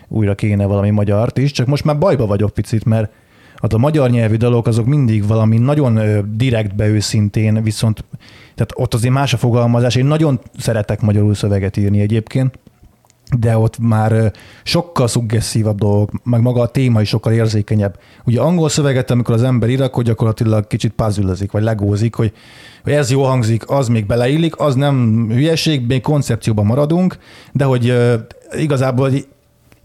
[0.08, 3.12] újra kéne valami magyart is, csak most már bajba vagyok picit, mert
[3.62, 6.00] Hát a magyar nyelvű dalok azok mindig valami nagyon
[6.36, 8.04] direktbe őszintén, viszont
[8.56, 9.96] tehát ott azért más a fogalmazás.
[9.96, 12.60] Én nagyon szeretek magyarul szöveget írni egyébként,
[13.38, 14.32] de ott már
[14.64, 18.00] sokkal szuggesszívabb dolgok, meg maga a téma is sokkal érzékenyebb.
[18.26, 22.34] Ugye angol szöveget, amikor az ember ír, akkor gyakorlatilag kicsit puzzle vagy legózik, hogy,
[22.84, 27.18] hogy ez jó hangzik, az még beleillik, az nem hülyeség, még koncepcióban maradunk,
[27.52, 27.94] de hogy
[28.52, 29.12] igazából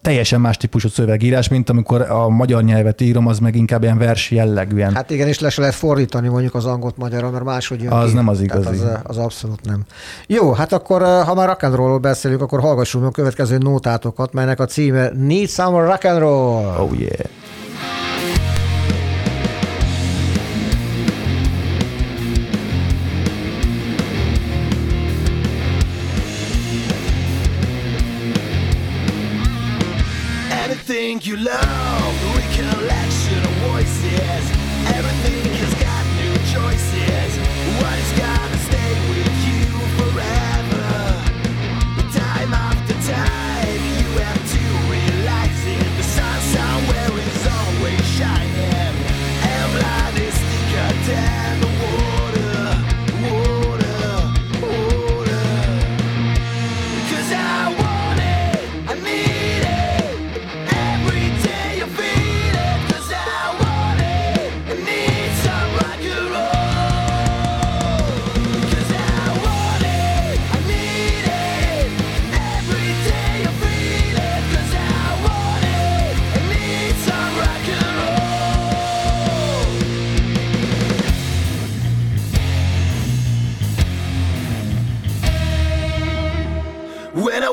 [0.04, 4.30] teljesen más típusú szövegírás, mint amikor a magyar nyelvet írom, az meg inkább ilyen vers
[4.30, 4.94] jellegűen.
[4.94, 8.08] Hát igen, és le se lehet fordítani mondjuk az angolt magyarra, mert máshogy jön Az
[8.08, 8.14] ki.
[8.14, 8.66] nem az igazi.
[8.68, 9.82] Az, az abszolút nem.
[10.26, 14.60] Jó, hát akkor, ha már rock and rollról beszélünk, akkor hallgassunk a következő nótátokat, melynek
[14.60, 16.76] a címe Need Some Rock and Roll.
[16.78, 17.10] Oh yeah.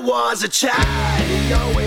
[0.03, 1.80] Was a child,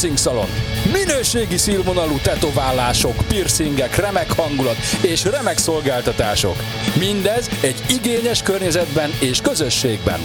[0.00, 0.48] piercing szalon.
[0.92, 6.56] Minőségi színvonalú tetoválások, piercingek, remek hangulat és remek szolgáltatások.
[6.98, 10.20] Mindez egy igényes környezetben és közösségben.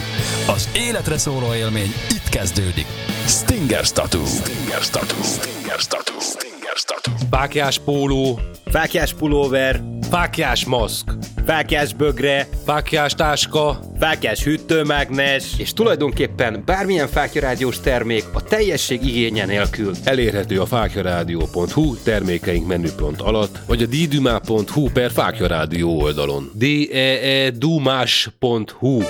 [0.46, 2.86] Az életre szóló élmény itt kezdődik.
[3.26, 4.24] Stinger Tattoo.
[4.24, 5.22] Stinger Tattoo.
[5.22, 6.20] Stinger Tattoo.
[6.20, 7.14] Stinger Tattoo.
[7.30, 11.12] Fákjás póló, Fákjás pulóver, fákjás maszk,
[11.46, 19.94] fákjás bögre, fákjás táska, fákjás hűtőmágnes, és tulajdonképpen bármilyen fákjarádiós termék a teljesség igénye nélkül.
[20.04, 26.50] elérhető a fákjarádió.hu termékeink menüpont alatt, vagy a ddumá.hu per fákjarádió oldalon.
[26.54, 29.02] d e e dumás.hu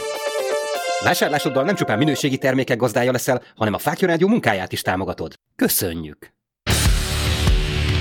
[1.05, 5.35] Vásárlásoddal nem csupán minőségi termékek gazdája leszel, hanem a Fákja Rádió munkáját is támogatod.
[5.57, 6.35] Köszönjük!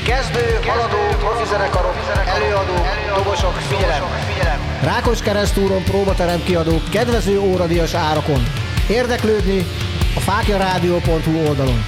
[0.05, 1.95] Kezdő, haladó, profi zenekarok,
[2.35, 4.64] előadók, Dobosok, figyelem!
[4.85, 8.43] Rákos keresztúron próbaterem kiadók kedvező óradias árakon.
[8.89, 9.65] Érdeklődni
[10.15, 11.83] a fákjarádió.hu oldalon.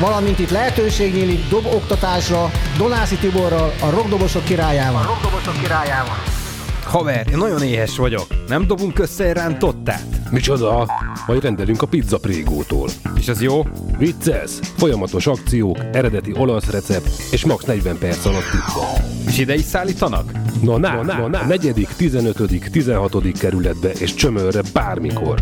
[0.00, 5.02] Valamint itt lehetőség nyílik dob oktatásra Donászi Tiborral, a rockdobosok királyával.
[5.02, 6.41] rockdobosok királyával.
[6.84, 8.26] Haver, én nagyon éhes vagyok.
[8.48, 10.04] Nem dobunk össze egy rántottát?
[10.30, 10.86] Micsoda?
[11.26, 12.88] Majd rendelünk a pizza prégótól.
[13.16, 13.62] És az jó?
[13.98, 18.80] Vicces, folyamatos akciók, eredeti olasz recept és max 40 perc alatt pizza.
[19.26, 20.32] És ide is szállítanak?
[20.62, 21.38] Na, na, na, na, na.
[21.38, 23.32] A negyedik, 15., 16.
[23.38, 25.38] kerületbe és csömörre bármikor.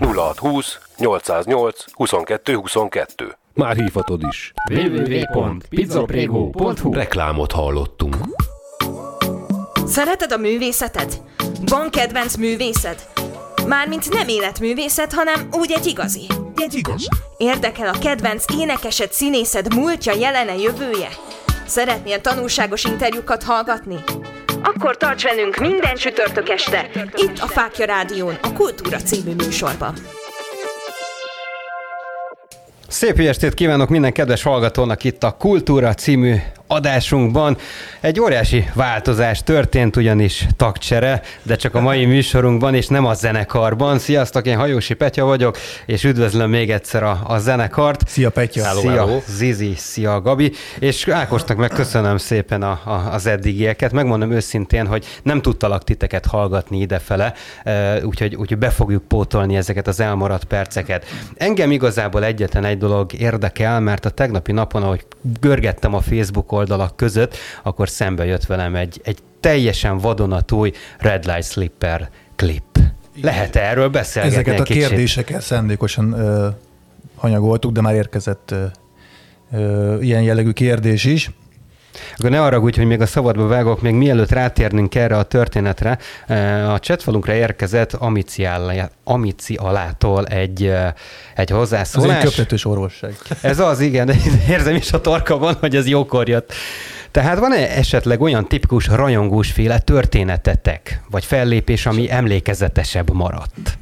[0.00, 3.36] 0620 808 22 22.
[3.54, 4.52] Már hívhatod is.
[4.70, 8.16] www.pizzaprego.hu Reklámot hallottunk.
[9.86, 11.22] Szereted a művészetet?
[11.66, 13.06] Van kedvenc művészed?
[13.66, 16.26] Mármint nem életművészet, hanem úgy egy igazi.
[16.56, 17.08] Egy igaz.
[17.36, 21.08] Érdekel a kedvenc énekesed, színészed múltja, jelene, jövője?
[21.66, 23.96] Szeretnél tanulságos interjúkat hallgatni?
[24.62, 29.94] Akkor tarts velünk minden csütörtök este, itt a Fákja Rádión, a Kultúra című műsorban.
[32.88, 36.34] Szép estét kívánok minden kedves hallgatónak itt a Kultúra című
[36.72, 37.56] adásunkban.
[38.00, 43.98] Egy óriási változás történt ugyanis tagcsere, de csak a mai műsorunkban és nem a zenekarban.
[43.98, 48.08] Sziasztok, én Hajósi Petya vagyok, és üdvözlöm még egyszer a, a zenekart.
[48.08, 48.64] Szia Petya!
[48.64, 49.20] Szia hello.
[49.26, 53.92] Zizi, szia Gabi, és Ákosnak meg köszönöm szépen a, a, az eddigieket.
[53.92, 57.34] Megmondom őszintén, hogy nem tudtalak titeket hallgatni idefele,
[58.02, 61.04] úgyhogy, úgyhogy be fogjuk pótolni ezeket az elmaradt perceket.
[61.36, 65.06] Engem igazából egyetlen egy dolog érdekel, mert a tegnapi napon, ahogy
[65.40, 71.44] görgettem a Facebook oldalak között, akkor szembe jött velem egy, egy teljesen vadonatúj Red Light
[71.44, 72.78] Slipper klip.
[73.22, 74.86] Lehet erről beszélgetni Ezeket a kicsit?
[74.86, 76.48] kérdéseket szándékosan ö,
[77.16, 78.64] hanyagoltuk, de már érkezett ö,
[79.52, 81.30] ö, ilyen jellegű kérdés is.
[82.16, 86.72] Akkor ne arra hogy még a szabadba vágok, még mielőtt rátérnünk erre a történetre, eh,
[86.72, 90.92] a chatfalunkra érkezett Amici, alá, Amici alától egy, eh, egy
[91.34, 92.22] Az egy hozzászólás.
[92.22, 93.14] köptetős orvosság.
[93.40, 94.10] Ez az, igen,
[94.48, 96.52] érzem is a torkamon, hogy ez jókor jött.
[97.10, 103.78] Tehát van-e esetleg olyan tipikus rajongósféle történetetek, vagy fellépés, ami emlékezetesebb maradt?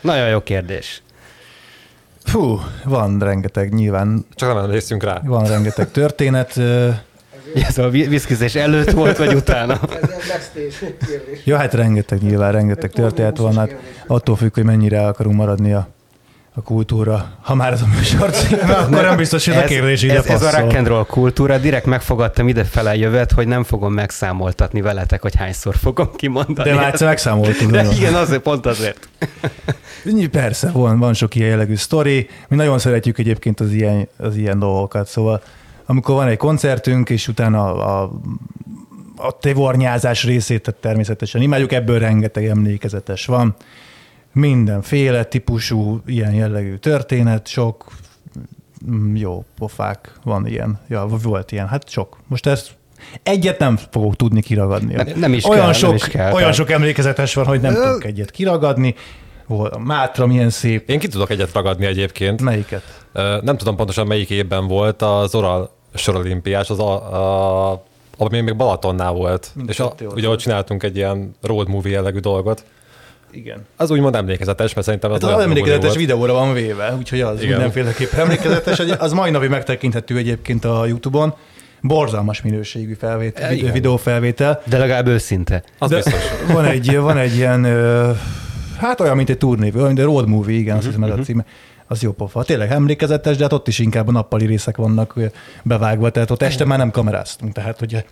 [0.00, 1.02] Nagyon jó kérdés.
[2.24, 5.20] Fú, van rengeteg, nyilván Csak nem emlékszünk rá.
[5.24, 6.60] van rengeteg történet.
[7.54, 9.72] Ö, Ez a vi- viszkizés előtt volt, vagy utána?
[9.72, 11.40] Ez ilyen backstage kérdés.
[11.44, 13.74] Ja, hát rengeteg, nyilván rengeteg történet van, hát
[14.06, 15.88] attól függ, hogy mennyire akarunk maradni a,
[16.54, 17.30] a kultúra.
[17.42, 20.26] Ha már ez a műsor címe, akkor nem biztos, hogy ez a kérdés ide ez,
[20.26, 25.22] ez a rock and roll kultúra, direkt megfogadtam idefele jövet, hogy nem fogom megszámoltatni veletek,
[25.22, 26.68] hogy hányszor fogom kimondani.
[26.68, 27.70] De már egyszer megszámoltunk.
[27.70, 29.08] De igen, azért, pont azért.
[30.30, 32.28] Persze, van, van sok ilyen jellegű sztori.
[32.48, 35.42] Mi nagyon szeretjük egyébként az ilyen, az ilyen dolgokat, szóval
[35.86, 38.12] amikor van egy koncertünk, és utána a, a,
[39.16, 43.54] a tevornyázás részét tehát természetesen imádjuk, ebből rengeteg emlékezetes van.
[44.32, 47.84] Mindenféle típusú ilyen jellegű történet, sok
[48.90, 50.80] mm, jó pofák van ilyen.
[50.88, 52.16] Ja, volt ilyen, hát sok.
[52.26, 52.70] Most ezt
[53.22, 54.94] egyet nem fogok tudni kiragadni.
[54.94, 57.60] Nem- nem is olyan kell, sok, nem is kell, olyan tehát- sok emlékezetes van, hogy
[57.60, 58.94] nem tudok egyet kiragadni.
[59.46, 60.88] Volt a Mátra milyen szép.
[60.90, 62.42] Én ki tudok egyet ragadni egyébként.
[62.42, 62.82] Melyiket?
[63.12, 66.92] Ö, Nem tudom pontosan melyik évben volt az Oral soralimpiás, az a,
[67.72, 67.84] a
[68.18, 69.50] ami még Balatonnál volt.
[69.66, 72.64] És a, ugye ott csináltunk egy ilyen road movie jellegű dolgot.
[73.30, 73.66] Igen.
[73.76, 75.98] Az úgymond emlékezetes, mert szerintem Hát az olyan emlékezetes volt.
[75.98, 77.50] videóra van véve, úgyhogy az Igen.
[77.50, 78.78] mindenféleképpen emlékezetes.
[78.78, 81.34] Az mai napig megtekinthető egyébként a Youtube-on.
[81.82, 83.72] Borzalmas minőségű felvétel, Igen.
[83.72, 84.62] videófelvétel.
[84.64, 85.62] De legalább őszinte.
[85.78, 86.14] Az De biztos.
[86.52, 87.64] van egy, van egy ilyen,
[88.78, 91.44] hát olyan, mint egy turnév, olyan, de road movie, igen, azt hiszem ez a címe.
[91.86, 92.44] Az jó pofa.
[92.44, 95.14] Tényleg emlékezetes, de hát ott is inkább a nappali részek vannak
[95.62, 98.04] bevágva, tehát ott este már nem kameráztunk, tehát hogy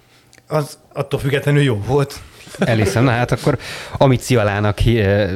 [0.47, 2.21] az attól függetlenül jó volt.
[2.59, 3.59] Eliszem, na hát akkor
[3.99, 5.31] Amici alának hi- eh,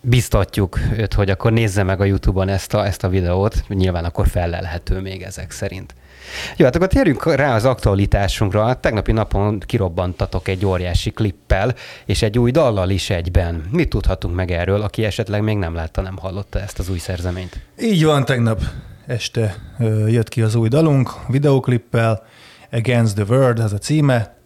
[0.00, 4.28] biztatjuk őt, hogy akkor nézze meg a Youtube-on ezt a, ezt a videót, nyilván akkor
[4.28, 5.94] fellelhető még ezek szerint.
[6.56, 8.74] Jó, hát akkor térjünk rá az aktualitásunkra.
[8.74, 13.64] Tegnapi napon kirobbantatok egy óriási klippel, és egy új dallal is egyben.
[13.70, 17.60] Mit tudhatunk meg erről, aki esetleg még nem látta, nem hallotta ezt az új szerzeményt?
[17.80, 18.60] Így van, tegnap
[19.06, 19.56] este
[20.06, 22.26] jött ki az új dalunk, videoklippel,
[22.72, 24.36] Against the World, ez a címe,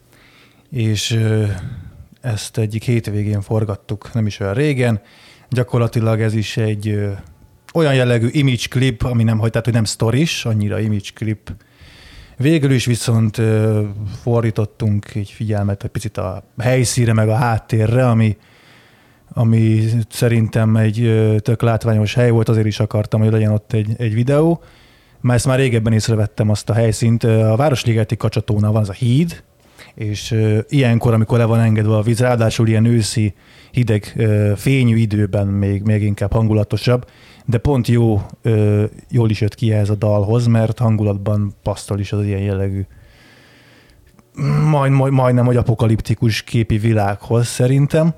[0.70, 1.20] és
[2.20, 5.00] ezt egyik hétvégén forgattuk, nem is olyan régen.
[5.50, 6.98] Gyakorlatilag ez is egy
[7.74, 11.50] olyan jellegű image clip, ami nem, hogy, tehát, hogy nem stories, annyira image clip.
[12.38, 13.40] Végül is viszont
[14.22, 18.36] fordítottunk egy figyelmet egy picit a helyszíre, meg a háttérre, ami,
[19.32, 24.14] ami szerintem egy tök látványos hely volt, azért is akartam, hogy legyen ott egy, egy
[24.14, 24.62] videó.
[25.20, 27.24] Már ezt már régebben észrevettem azt a helyszínt.
[27.24, 29.42] A Városligeti Kacsatónál van az a híd,
[29.94, 30.34] és
[30.68, 33.34] ilyenkor, amikor le van engedve a víz, ráadásul ilyen őszi,
[33.70, 34.26] hideg,
[34.56, 37.06] fényű időben még, még inkább hangulatosabb,
[37.46, 42.12] de pont jó, ö, jól is jött ki ez a dalhoz, mert hangulatban pasztol is
[42.12, 42.86] az ilyen jellegű
[44.70, 48.14] majd, majd, majdnem, hogy apokaliptikus képi világhoz szerintem.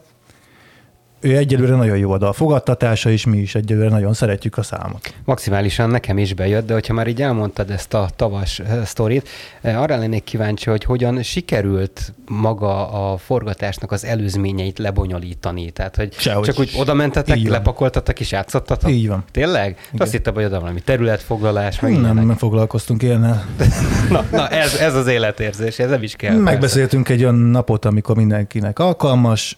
[1.21, 5.15] Ő egyelőre nagyon jó a dal fogadtatása, és mi is egyelőre nagyon szeretjük a számot.
[5.25, 9.29] Maximálisan nekem is bejött, de hogyha már így elmondtad ezt a tavas sztorit,
[9.63, 15.71] arra lennék kíváncsi, hogy hogyan sikerült maga a forgatásnak az előzményeit lebonyolítani.
[15.71, 16.45] Tehát, hogy Sehogy.
[16.45, 18.91] csak úgy oda mentetek, lepakoltatok és játszottatok?
[18.91, 19.25] Így van.
[19.31, 19.69] Tényleg?
[19.89, 20.01] Igen.
[20.01, 22.25] Azt hittem, hogy oda valami területfoglalás, meg Nem, ilyenek.
[22.25, 23.45] nem foglalkoztunk ilyennel.
[24.11, 26.31] Na, na ez, ez az életérzés, ez nem is kell.
[26.31, 26.45] persze.
[26.45, 29.57] Megbeszéltünk egy olyan napot, amikor mindenkinek alkalmas,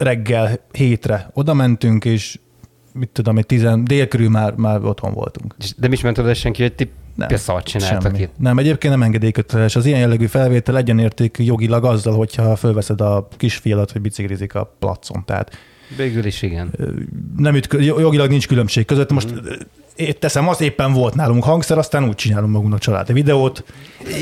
[0.00, 2.38] reggel hétre oda mentünk, és
[2.92, 5.54] mit tudom, egy tizen, dél körül már, már otthon voltunk.
[5.76, 8.18] De mi is ment oda senki, hogy ti Nem, szart csináltak semmi.
[8.22, 8.30] itt.
[8.38, 9.76] Nem, egyébként nem engedélyköteles.
[9.76, 15.24] Az ilyen jellegű felvétel egyenérték jogilag azzal, hogyha fölveszed a kisfiadat, hogy biciklizik a placon.
[15.24, 15.50] Tehát
[15.96, 16.70] Végül is igen.
[17.36, 19.10] nem ütkö, jogilag nincs különbség között.
[19.12, 19.46] Most Mhm.
[20.00, 23.64] Én teszem, az éppen volt nálunk hangszer, aztán úgy csinálunk magunknak családi videót.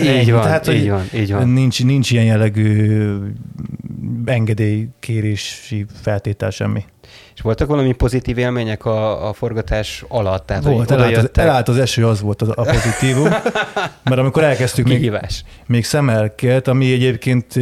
[0.02, 1.48] Így van, hogy így van, így van.
[1.48, 3.12] Nincs, nincs ilyen jellegű
[4.24, 6.84] engedélykérési feltétel semmi.
[7.34, 10.46] És voltak valami pozitív élmények a, a forgatás alatt?
[10.46, 13.28] Tehát, Volt, elállt az, elállt az eső, az volt az, a pozitívum.
[14.04, 15.44] Mert amikor elkezdtük még, kihívás.
[15.66, 17.54] még szemelkelt, ami egyébként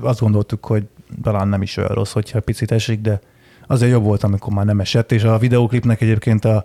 [0.00, 0.82] azt gondoltuk, hogy
[1.22, 3.20] talán nem is olyan rossz, hogyha picit esik, de
[3.66, 6.64] azért jobb volt, amikor már nem esett, és a videóklipnek egyébként a,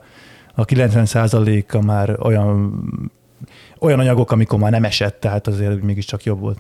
[0.60, 2.74] a 90%-a már olyan,
[3.80, 6.57] olyan anyagok, amikor már nem esett, tehát azért mégiscsak jobb volt.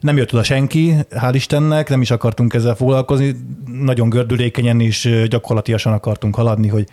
[0.00, 3.36] Nem jött oda senki, hál' Istennek, nem is akartunk ezzel foglalkozni,
[3.82, 6.88] nagyon gördülékenyen és ö, gyakorlatilag akartunk haladni, hogy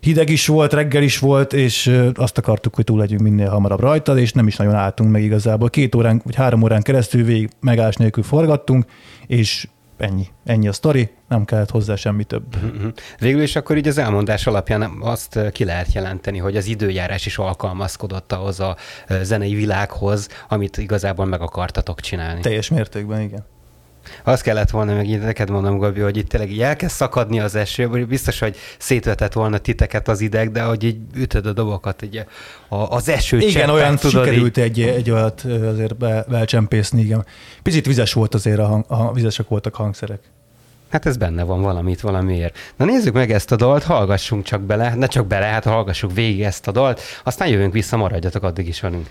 [0.00, 4.18] hideg is volt, reggel is volt, és azt akartuk, hogy túl legyünk minél hamarabb rajta,
[4.18, 5.70] és nem is nagyon álltunk meg igazából.
[5.70, 8.84] Két órán, vagy három órán keresztül végig megállás nélkül forgattunk,
[9.26, 9.68] és
[10.02, 10.28] ennyi.
[10.44, 12.56] Ennyi a sztori, nem kellett hozzá semmi több.
[12.62, 12.86] Mhm.
[13.18, 17.38] Végül is akkor így az elmondás alapján azt ki lehet jelenteni, hogy az időjárás is
[17.38, 18.76] alkalmazkodott ahhoz a
[19.22, 22.40] zenei világhoz, amit igazából meg akartatok csinálni.
[22.40, 23.44] Teljes mértékben, igen.
[24.24, 27.54] Azt kellett volna, meg így neked mondom, Gabi, hogy itt tényleg így elkezd szakadni az
[27.54, 32.02] eső, hogy biztos, hogy szétvetett volna titeket az ideg, de hogy így ütöd a dobokat,
[32.02, 32.24] így
[32.68, 37.26] a, az eső Igen, cseppet, olyan tudod, sikerült egy, egy olyat azért be, belcsempészni, igen.
[37.62, 40.20] Picit vizes volt azért, a, hang, a vizesek voltak hangszerek.
[40.90, 42.58] Hát ez benne van valamit, valamiért.
[42.76, 46.42] Na nézzük meg ezt a dalt, hallgassunk csak bele, ne csak bele, hát hallgassuk végig
[46.42, 49.06] ezt a dalt, aztán jövünk vissza, maradjatok addig is velünk.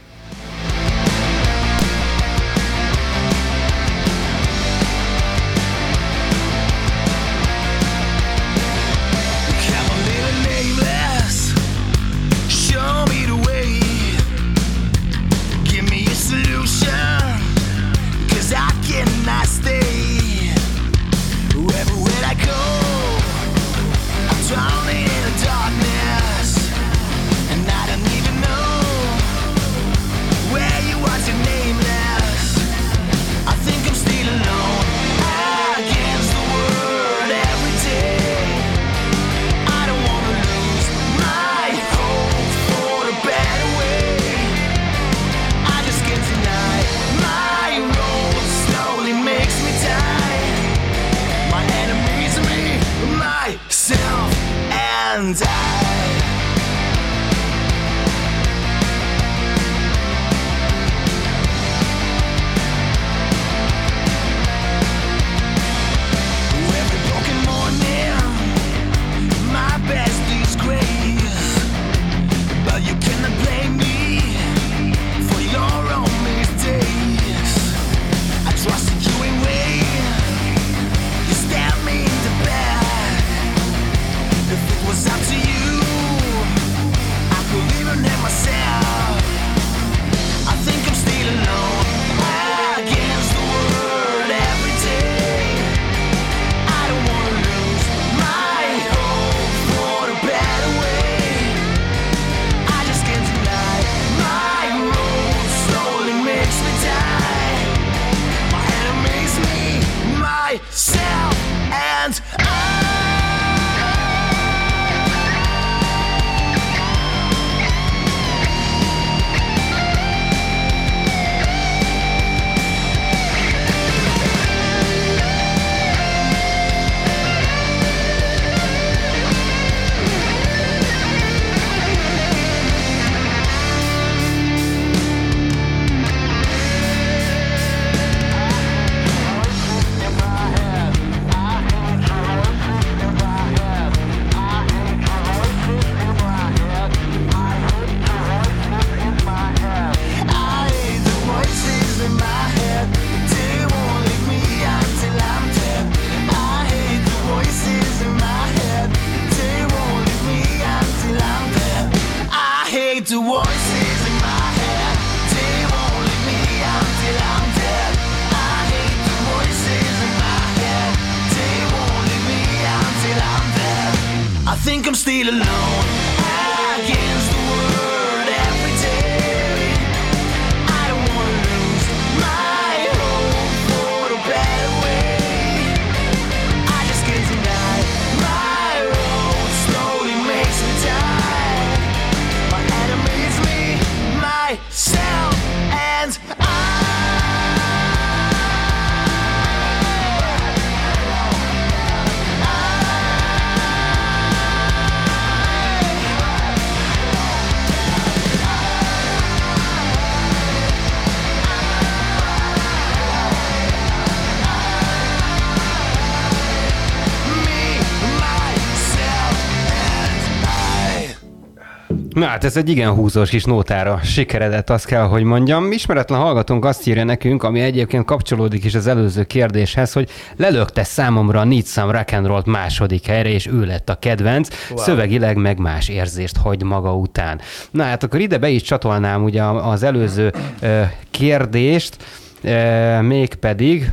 [222.14, 225.72] Na hát ez egy igen húzós kis nótára sikeredett, azt kell, hogy mondjam.
[225.72, 231.40] Ismeretlen hallgatónk azt írja nekünk, ami egyébként kapcsolódik is az előző kérdéshez, hogy lelökte számomra
[231.40, 234.84] a Need Some Rock and Roll-t második helyre, és ő lett a kedvenc, wow.
[234.84, 237.40] szövegileg meg más érzést hagy maga után.
[237.72, 240.82] Na hát akkor ide be is csatolnám ugye az előző ö,
[241.12, 241.96] kérdést,
[242.42, 243.92] ö, mégpedig,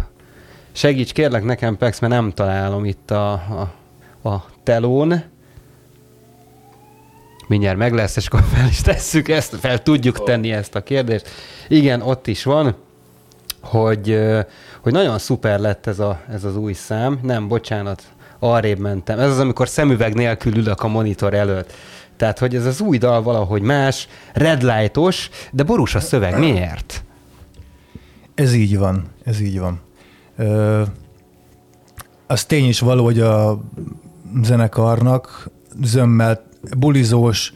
[0.73, 5.23] segíts kérlek nekem, Pex, mert nem találom itt a, a, a telón,
[7.49, 11.29] mindjárt meg lesz, és akkor fel is tesszük ezt, fel tudjuk tenni ezt a kérdést.
[11.69, 12.75] Igen, ott is van,
[13.61, 14.21] hogy,
[14.81, 17.19] hogy nagyon szuper lett ez, a, ez az új szám.
[17.23, 18.03] Nem, bocsánat,
[18.39, 19.19] arrébb mentem.
[19.19, 21.73] Ez az, amikor szemüveg nélkül ülök a monitor előtt.
[22.17, 26.39] Tehát, hogy ez az új dal valahogy más, redlightos, de borús a szöveg.
[26.39, 27.05] Miért?
[28.35, 29.81] Ez így van, ez így van.
[30.37, 30.83] Ö,
[32.27, 33.61] az tény is való, hogy a
[34.43, 35.51] zenekarnak
[35.83, 36.48] zömmel
[36.79, 37.53] bulizós,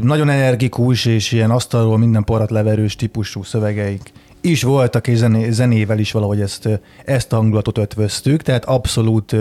[0.00, 5.98] nagyon energikus és ilyen asztalról minden parat leverős típusú szövegeik is voltak, és zené, zenével
[5.98, 6.68] is valahogy ezt,
[7.04, 9.36] ezt a hangulatot ötvöztük, tehát abszolút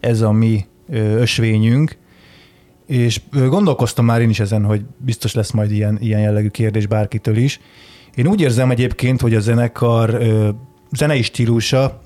[0.00, 0.66] ez a mi
[1.18, 1.96] ösvényünk,
[2.86, 7.36] és gondolkoztam már én is ezen, hogy biztos lesz majd ilyen, ilyen jellegű kérdés bárkitől
[7.36, 7.60] is.
[8.14, 10.22] Én úgy érzem egyébként, hogy a zenekar
[10.92, 12.00] zenei stílusa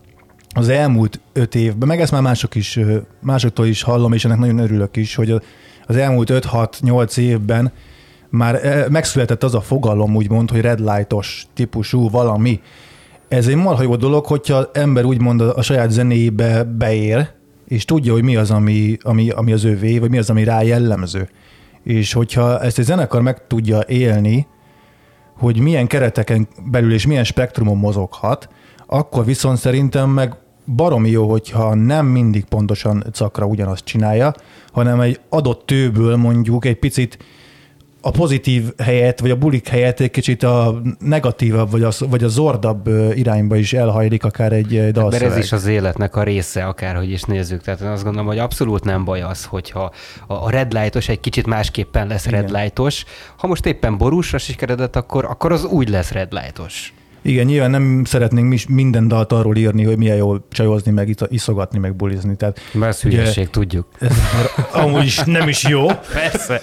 [0.55, 2.81] az elmúlt öt évben, meg ezt már mások is,
[3.21, 5.43] másoktól is hallom, és ennek nagyon örülök is, hogy a-
[5.87, 7.73] az elmúlt 5-6-8 évben
[8.29, 12.61] már eh, megszületett az a fogalom, úgymond, hogy red lightos típusú valami.
[13.29, 17.29] Ez egy marha jó dolog, hogyha az ember úgymond a, saját zenébe beér,
[17.69, 20.63] és tudja, hogy mi az, ami, ami, ami az övé, vagy mi az, ami rá
[20.63, 21.29] jellemző.
[21.83, 24.47] És hogyha ezt egy zenekar meg tudja élni,
[25.39, 28.49] hogy milyen kereteken belül és milyen spektrumon mozoghat,
[28.87, 30.35] akkor viszont szerintem meg
[30.67, 34.35] baromi jó, hogyha nem mindig pontosan cakra ugyanazt csinálja,
[34.73, 37.19] hanem egy adott tőből mondjuk egy picit
[38.07, 42.29] a pozitív helyet, vagy a bulik helyet egy kicsit a negatívabb, vagy a, vagy a
[42.29, 45.31] zordabb irányba is elhajlik akár egy ö, Mert dalszöveg.
[45.31, 47.63] ez is az életnek a része, akárhogy is nézzük.
[47.63, 49.93] Tehát én azt gondolom, hogy abszolút nem baj az, hogyha
[50.27, 52.61] a red lightos egy kicsit másképpen lesz red Igen.
[52.63, 53.05] lightos.
[53.37, 56.95] Ha most éppen borúsra sikeredett, akkor, akkor az úgy lesz red lightos.
[57.27, 61.79] Igen, nyilván nem szeretnénk mi minden dalt arról írni, hogy milyen jó csajozni, meg iszogatni,
[61.79, 62.37] meg bulizni.
[62.37, 63.89] Tehát Mert ez Ugye- hülyeség, tudjuk.
[64.01, 64.17] ez
[64.73, 65.87] amúgy is nem is jó.
[66.13, 66.63] Persze.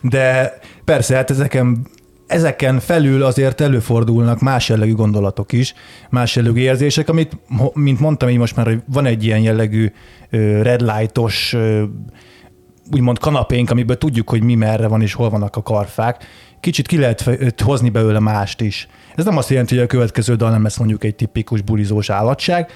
[0.00, 1.86] De persze, hát ezeken,
[2.26, 5.74] ezeken felül azért előfordulnak más jellegű gondolatok is,
[6.10, 7.36] más jellegű érzések, amit,
[7.72, 9.92] mint mondtam így most már, hogy van egy ilyen jellegű
[10.62, 11.56] red lightos,
[12.92, 16.24] úgymond kanapénk, amiből tudjuk, hogy mi merre van és hol vannak a karfák.
[16.60, 17.24] Kicsit ki lehet
[17.62, 18.88] hozni belőle mást is.
[19.14, 22.70] Ez nem azt jelenti, hogy a következő dal nem lesz mondjuk egy tipikus bulizós állatság,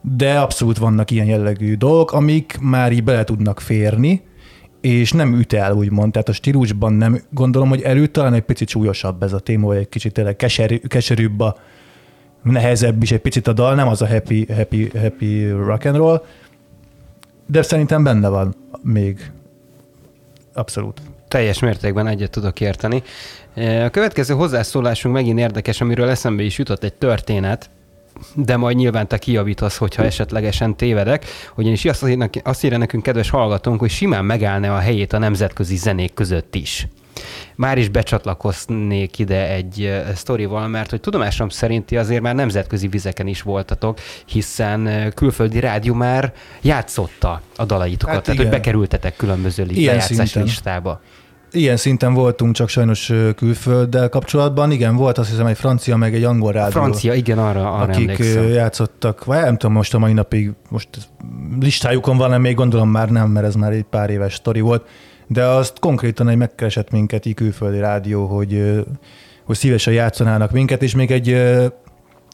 [0.00, 4.22] de abszolút vannak ilyen jellegű dolgok, amik már így bele tudnak férni,
[4.80, 6.12] és nem üt el, úgymond.
[6.12, 9.76] Tehát a stílusban nem gondolom, hogy előtt talán egy picit súlyosabb ez a téma, vagy
[9.76, 11.56] egy kicsit tényleg keserű, keserűbb a
[12.42, 16.24] nehezebb is egy picit a dal, nem az a happy, happy, happy rock and roll,
[17.46, 19.30] de szerintem benne van még.
[20.54, 21.00] Abszolút.
[21.36, 23.02] Teljes mértékben egyet tudok érteni.
[23.54, 27.70] E, A következő hozzászólásunk megint érdekes, amiről eszembe is jutott egy történet,
[28.34, 31.24] de majd nyilván te kijavítasz, hogyha esetlegesen tévedek,
[31.54, 35.76] ugyanis azt írja, azt írja nekünk kedves hallgatónk, hogy simán megállna a helyét a nemzetközi
[35.76, 36.88] zenék között is.
[37.54, 43.26] Már is becsatlakoznék ide egy uh, sztorival, mert hogy tudomásom szerinti azért már nemzetközi vizeken
[43.26, 46.32] is voltatok, hiszen uh, külföldi rádió már
[46.62, 48.58] játszotta a dalaitokat, Hát tehát hogy igen.
[48.60, 50.42] bekerültetek különböző li- Ilyen lejátszás szinten.
[50.42, 51.00] listába.
[51.56, 54.70] Ilyen szinten voltunk, csak sajnos külfölddel kapcsolatban.
[54.70, 56.70] Igen, volt azt hiszem egy francia, meg egy angol rádió.
[56.70, 58.48] Francia, igen, arra, arra akik emlékszem.
[58.48, 60.88] játszottak, vagy nem tudom most a mai napig, most
[61.60, 64.86] listájukon van még gondolom már nem, mert ez már egy pár éves sztori volt,
[65.26, 68.82] de azt konkrétan egy megkeresett minket, így külföldi rádió, hogy,
[69.44, 71.26] hogy szívesen játszanának minket, és még egy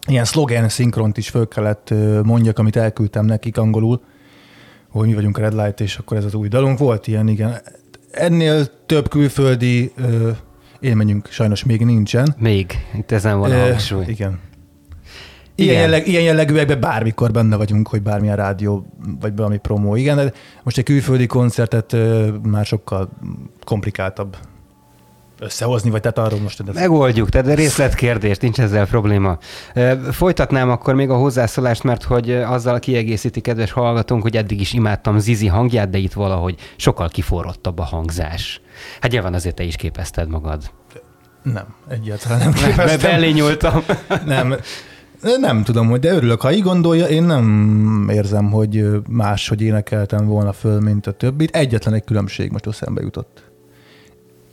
[0.07, 4.03] ilyen szlogen szinkront is föl kellett mondjak, amit elküldtem nekik angolul,
[4.91, 6.79] hogy mi vagyunk a Red Light, és akkor ez az új dalunk.
[6.79, 7.61] Volt ilyen, igen.
[8.13, 10.31] Ennél több külföldi ö,
[10.81, 12.35] élményünk sajnos még nincsen.
[12.39, 14.05] Még, itt ezen van a hangsúly.
[14.09, 14.39] Igen.
[15.55, 15.81] Ilyen, Igen.
[15.83, 18.87] jelleg, ilyen jellegűekben bármikor benne vagyunk, hogy bármilyen rádió,
[19.21, 19.97] vagy valami promó.
[19.97, 20.33] Igen, de
[20.63, 23.09] most egy külföldi koncertet ö, már sokkal
[23.65, 24.37] komplikáltabb
[25.43, 26.63] összehozni, vagy tehát arról most...
[26.69, 26.75] Ez...
[26.75, 29.39] Megoldjuk, tehát részletkérdés, nincs ezzel probléma.
[30.11, 35.19] Folytatnám akkor még a hozzászólást, mert hogy azzal kiegészíti kedves hallgatónk, hogy eddig is imádtam
[35.19, 38.61] Zizi hangját, de itt valahogy sokkal kiforrottabb a hangzás.
[39.01, 40.71] Hát nyilván azért te is képezted magad.
[41.43, 43.11] Nem, egyáltalán nem képeztem.
[43.11, 43.83] Belé nyúltam.
[44.27, 44.55] Nem,
[45.41, 46.41] nem tudom, hogy de örülök.
[46.41, 51.57] Ha így gondolja, én nem érzem, hogy máshogy énekeltem volna föl, mint a többit.
[51.57, 53.52] Egyetlen egy különbség most eszembe jutott.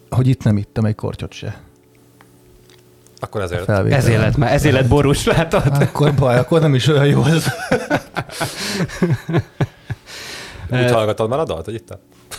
[0.09, 1.61] Hogy itt nem ittam egy kortyot se.
[3.19, 3.63] Akkor ezért.
[3.63, 3.97] Felvétel.
[3.97, 5.63] Ezért lett, már, ezért lett borús, látod?
[5.65, 7.45] Akkor baj, akkor nem is olyan jó ez.
[10.71, 11.97] Úgy hallgatod már a dalt, hogy itt?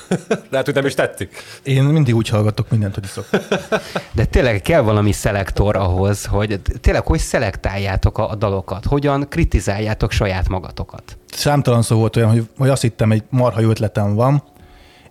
[0.51, 1.43] Lehet, hogy nem is tetszik.
[1.63, 3.29] Én mindig úgy hallgatok mindent, hogy iszok.
[4.13, 10.11] De tényleg kell valami szelektor ahhoz, hogy tényleg hogy szelektáljátok a, a dalokat, hogyan kritizáljátok
[10.11, 11.17] saját magatokat.
[11.27, 14.43] Számtalan szó volt olyan, hogy, hogy azt hittem, egy marha jó ötletem van,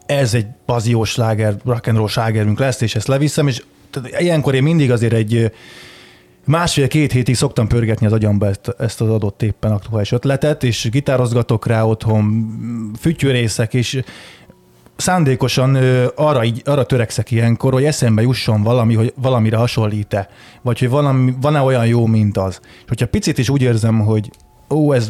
[0.10, 4.55] ez egy baziós sláger, rock and roll slágerünk lesz, és ezt leviszem, és tehát ilyenkor
[4.55, 5.51] én mindig azért egy
[6.45, 11.66] másfél-két hétig szoktam pörgetni az agyamba ezt, ezt az adott éppen aktuális ötletet, és gitározgatok
[11.66, 12.47] rá otthon,
[12.99, 14.01] fütyűrészek, és
[14.95, 15.76] szándékosan
[16.16, 20.30] arra, így, arra törekszek ilyenkor, hogy eszembe jusson valami, hogy valamire hasonlít-e,
[20.62, 22.60] vagy hogy valami, van-e olyan jó, mint az.
[22.64, 24.30] És hogyha picit is úgy érzem, hogy
[24.70, 25.10] ó, ez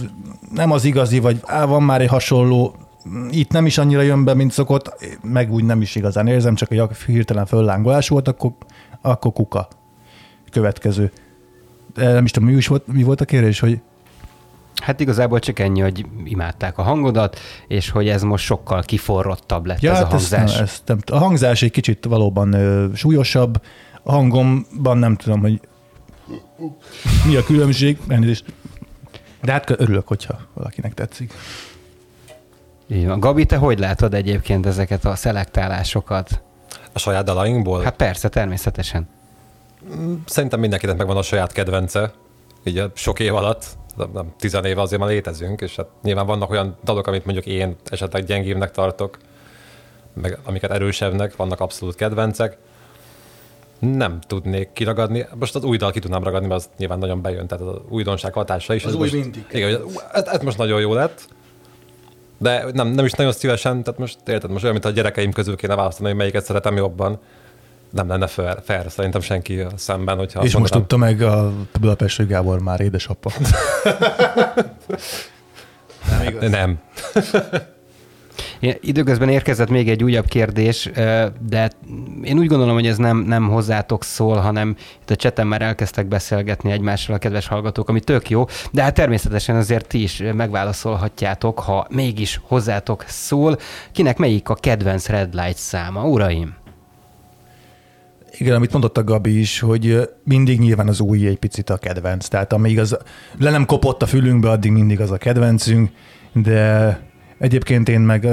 [0.53, 2.75] nem az igazi, vagy á, van már egy hasonló,
[3.29, 6.71] itt nem is annyira jön be, mint szokott, meg úgy nem is igazán érzem, csak
[6.71, 8.51] egy hirtelen föllángolás volt, akkor,
[9.01, 9.67] akkor kuka.
[10.51, 11.11] Következő.
[11.93, 13.81] De nem is tudom, mi, is volt, mi volt a kérdés, hogy
[14.81, 19.83] Hát igazából csak ennyi, hogy imádták a hangodat, és hogy ez most sokkal kiforrottabb lett
[19.83, 20.53] ez a hát ezt hangzás.
[20.53, 23.61] nem, ezt nem, a hangzás egy kicsit valóban ö, súlyosabb,
[24.03, 25.59] a hangomban nem tudom, hogy
[27.27, 28.45] mi a különbség, elnézést.
[29.41, 31.33] De hát örülök, hogyha valakinek tetszik.
[32.91, 33.19] Így van.
[33.19, 36.41] Gabi, te hogy látod egyébként ezeket a szelektálásokat?
[36.93, 37.83] A saját dalainkból?
[37.83, 39.09] Hát persze, természetesen.
[40.25, 42.11] Szerintem mindenkinek megvan a saját kedvence,
[42.63, 43.65] így a sok év alatt,
[44.13, 47.75] nem, tizen éve azért már létezünk, és hát nyilván vannak olyan dalok, amit mondjuk én
[47.85, 49.17] esetleg gyengébbnek tartok,
[50.13, 52.57] meg amiket erősebbnek, vannak abszolút kedvencek.
[53.79, 55.25] Nem tudnék kiragadni.
[55.35, 58.33] Most az új dal ki tudnám ragadni, mert az nyilván nagyon bejön, tehát az újdonság
[58.33, 58.83] hatása is.
[58.83, 59.45] Az Ez új most, mindig.
[59.51, 61.27] Igen, hogy ez, ez, most nagyon jó lett.
[62.39, 65.55] De nem, nem is nagyon szívesen, tehát most érted, most olyan, mint a gyerekeim közül
[65.55, 67.19] kéne választani, hogy melyiket szeretem jobban.
[67.89, 72.59] Nem lenne fair, fair szerintem senki szemben, hogyha És most tudta meg a Budapesti Gábor
[72.59, 73.31] már édesapa.
[76.09, 76.49] nem igaz.
[76.49, 76.79] Nem.
[78.59, 80.89] Én- Időközben érkezett még egy újabb kérdés,
[81.47, 81.69] de
[82.23, 86.07] én úgy gondolom, hogy ez nem, nem hozzátok szól, hanem itt a cseten már elkezdtek
[86.07, 91.59] beszélgetni egymással a kedves hallgatók, ami tök jó, de hát természetesen azért ti is megválaszolhatjátok,
[91.59, 93.57] ha mégis hozzátok szól.
[93.91, 96.57] Kinek melyik a kedvenc Red Light száma, uraim?
[98.37, 102.27] Igen, amit mondott a Gabi is, hogy mindig nyilván az új egy picit a kedvenc.
[102.27, 102.97] Tehát amíg az
[103.39, 105.89] le nem kopott a fülünkbe, addig mindig az a kedvencünk,
[106.33, 106.99] de
[107.39, 108.27] egyébként én meg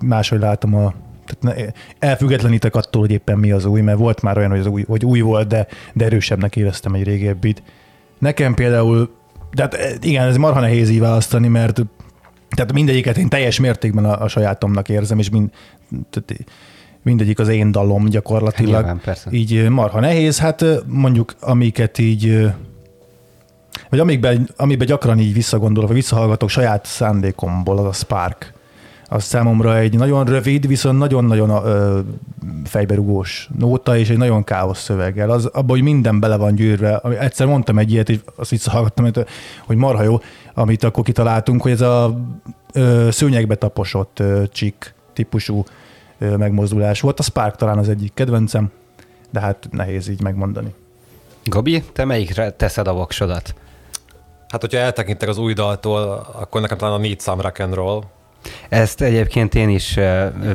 [0.00, 0.94] máshogy látom a
[1.26, 4.84] tehát elfüggetlenítek attól, hogy éppen mi az új, mert volt már olyan, hogy, az új,
[4.86, 7.62] hogy új volt, de, de erősebbnek éreztem egy régebbit.
[8.18, 9.10] Nekem például,
[9.54, 11.80] de hát eh, igen, ez marha nehéz így választani, mert
[12.48, 15.50] tehát mindegyiket én teljes mértékben a, a sajátomnak érzem, és mind,
[16.10, 16.44] tehát
[17.02, 18.72] mindegyik az én dalom gyakorlatilag.
[18.72, 19.30] Nyilván, persze.
[19.32, 22.46] Így marha nehéz, hát mondjuk amiket így,
[23.90, 28.52] vagy amikben, amiben gyakran így visszagondolok, vagy visszahallgatok saját szándékomból, az a Spark.
[29.10, 31.62] Az számomra egy nagyon rövid, viszont nagyon-nagyon
[32.64, 35.30] fejberugós nóta, és egy nagyon káosz szöveggel.
[35.30, 36.98] Az, abban, hogy minden bele van gyűrve.
[36.98, 39.10] Egyszer mondtam egy ilyet, és azt visszahallgattam,
[39.66, 40.20] hogy marha jó,
[40.54, 42.20] amit akkor kitaláltunk, hogy ez a
[42.72, 45.64] ö, szőnyegbe taposott ö, csik típusú
[46.18, 47.18] ö, megmozdulás volt.
[47.18, 48.70] A Spark talán az egyik kedvencem,
[49.30, 50.74] de hát nehéz így megmondani.
[51.44, 53.54] Gabi, te melyikre teszed a voksodat?
[54.48, 58.02] Hát, hogyha eltekintek az új daltól, akkor nekem talán a Need Some Rock and Roll.
[58.68, 59.98] Ezt egyébként én is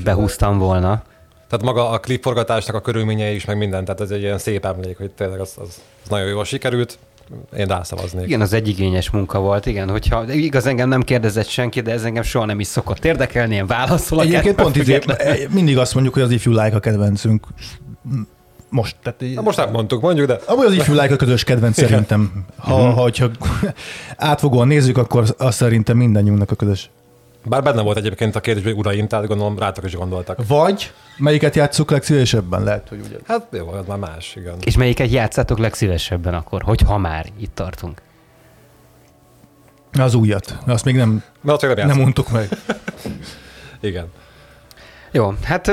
[0.03, 1.03] behúztam volna.
[1.49, 4.97] Tehát maga a klipforgatásnak a körülményei is, meg minden, tehát ez egy ilyen szép emlék,
[4.97, 6.97] hogy tényleg az, az, az nagyon jól sikerült.
[7.57, 8.25] én rászavaznék.
[8.25, 12.03] Igen, az egy igényes munka volt, igen, hogyha igaz engem nem kérdezett senki, de ez
[12.03, 14.25] engem soha nem is szokott érdekelni, én válaszolok.
[14.25, 15.47] Egyébként pont izé, függetlenül.
[15.49, 17.47] mindig azt mondjuk, hogy az ifjú like a kedvencünk.
[18.73, 21.43] Most, tehát így- Na, most nem mondtuk, mondjuk, de Amúgy az ifjú like a közös
[21.43, 22.45] kedvenc szerintem.
[22.57, 23.29] Ha, ha hogyha
[24.17, 26.89] átfogóan nézzük, akkor azt szerintem mindannyiunknak a közös.
[27.45, 30.47] bár benne volt egyébként a kérdésben, hogy uraim, tehát gondolom rátok is gondoltak.
[30.47, 32.63] Vagy melyiket játsszuk legszívesebben?
[32.63, 33.17] Lehet, hogy ugye.
[33.27, 34.55] Hát jó, az már más, igen.
[34.63, 38.01] És melyiket játszátok legszívesebben akkor, hogyha már itt tartunk?
[39.99, 40.57] Az újat.
[40.65, 42.47] Azt még nem, Mert csak nem nem mondtuk meg.
[43.81, 44.05] Igen.
[45.15, 45.67] Jó, hát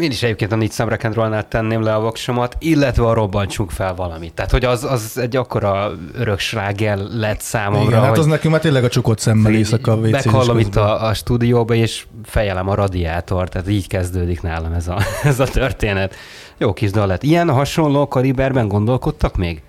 [0.00, 4.34] én is egyébként a négy Rock'n'Rollnál tenném le a voksomat, illetve a robbantsunk fel valamit.
[4.34, 8.62] Tehát, hogy az, az egy akkora örök sláger lett számomra, Igen, hát az nekünk már
[8.62, 12.74] tényleg a csukott szemmel éjszaka a wc meghallom itt a, a stúdióba, és fejelem a
[12.74, 16.14] radiátor, tehát így kezdődik nálam ez a, ez a történet.
[16.58, 17.22] Jó kis dal lett.
[17.22, 19.62] Ilyen hasonló kaliberben gondolkodtak még?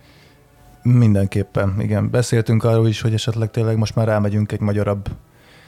[0.81, 2.09] Mindenképpen, igen.
[2.09, 5.07] Beszéltünk arról is, hogy esetleg tényleg most már rámegyünk egy magyarabb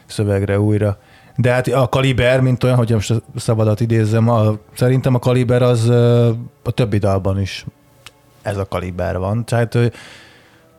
[0.06, 0.97] szövegre újra.
[1.38, 5.89] De hát a kaliber, mint olyan, hogy most szabadat idézzem, a, szerintem a kaliber az
[6.63, 7.65] a többi dalban is
[8.41, 9.45] ez a kaliber van.
[9.45, 9.77] Tehát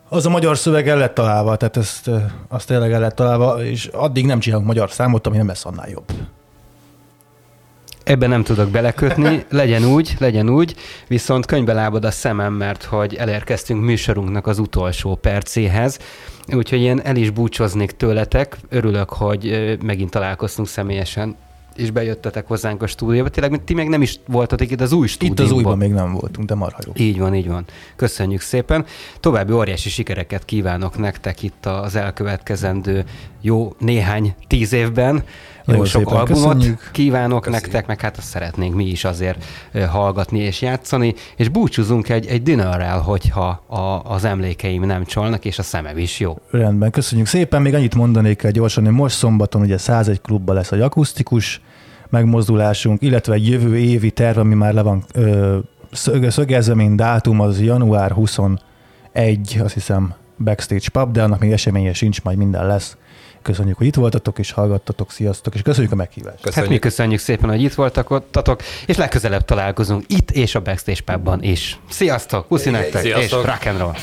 [0.09, 2.11] az a magyar szöveg el lett találva, tehát ezt,
[2.49, 5.89] azt tényleg el lett találva, és addig nem csinálunk magyar számot, ami nem lesz annál
[5.89, 6.13] jobb.
[8.07, 10.75] Ebben nem tudok belekötni, legyen úgy, legyen úgy,
[11.09, 15.99] viszont könyvbe lábad a szemem, mert hogy elérkeztünk műsorunknak az utolsó percéhez,
[16.53, 21.37] úgyhogy én el is búcsoznék tőletek, örülök, hogy megint találkoztunk személyesen,
[21.77, 23.29] és bejöttetek hozzánk a stúdióba.
[23.29, 25.45] Tényleg ti még nem is voltatok itt az új Itt stúdióban.
[25.45, 26.93] az újban még nem voltunk, de marha jó.
[26.97, 27.65] Így van, így van.
[27.97, 28.85] Köszönjük szépen.
[29.21, 33.05] További óriási sikereket kívánok nektek itt az elkövetkezendő
[33.41, 35.25] jó néhány tíz évben.
[35.67, 36.89] Nagyon sok albumot köszönjük.
[36.93, 37.63] kívánok Köszönjük.
[37.63, 39.45] nektek, meg hát azt szeretnénk mi is azért
[39.89, 45.59] hallgatni és játszani, és búcsúzunk egy, egy dinnerrel, hogyha a, az emlékeim nem csalnak, és
[45.59, 46.39] a szemem is jó.
[46.51, 47.63] Rendben, köszönjük szépen.
[47.63, 51.61] Még annyit mondanék el gyorsan, hogy most szombaton ugye 101 klubban lesz egy akusztikus
[52.09, 55.59] megmozdulásunk, illetve egy jövő évi terv, ami már le van ö,
[55.93, 58.61] szög- szögezve, mint dátum, az január 21,
[59.63, 60.15] azt hiszem,
[60.45, 62.97] Backstage Pub, de annak még eseménye sincs, majd minden lesz.
[63.47, 66.37] Köszönjük, hogy itt voltatok és hallgattatok, sziasztok, és köszönjük a meghívást.
[66.37, 66.81] Hát mi Köszönjük.
[66.81, 71.79] köszönjük szépen, hogy itt voltak ottatok, és legközelebb találkozunk itt és a Backstage Pubban is.
[71.91, 73.95] Sziasztok, puszi nektek, és rock and roll!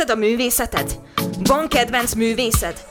[0.00, 0.98] Szereted a művészetet?
[1.42, 2.84] Van kedvenc művészed?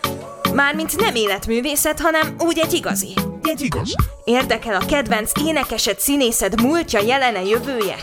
[0.53, 3.13] Mármint nem életművészet, hanem úgy egy igazi.
[3.43, 3.95] Egy igaz.
[4.23, 7.95] Érdekel a kedvenc énekesed, színészed múltja, jelene, jövője?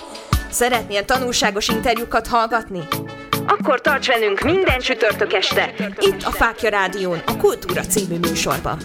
[0.51, 2.81] Szeretnél tanulságos interjúkat hallgatni?
[3.47, 8.79] Akkor tarts velünk minden csütörtök este, itt a Fákja Rádión, a Kultúra című műsorban.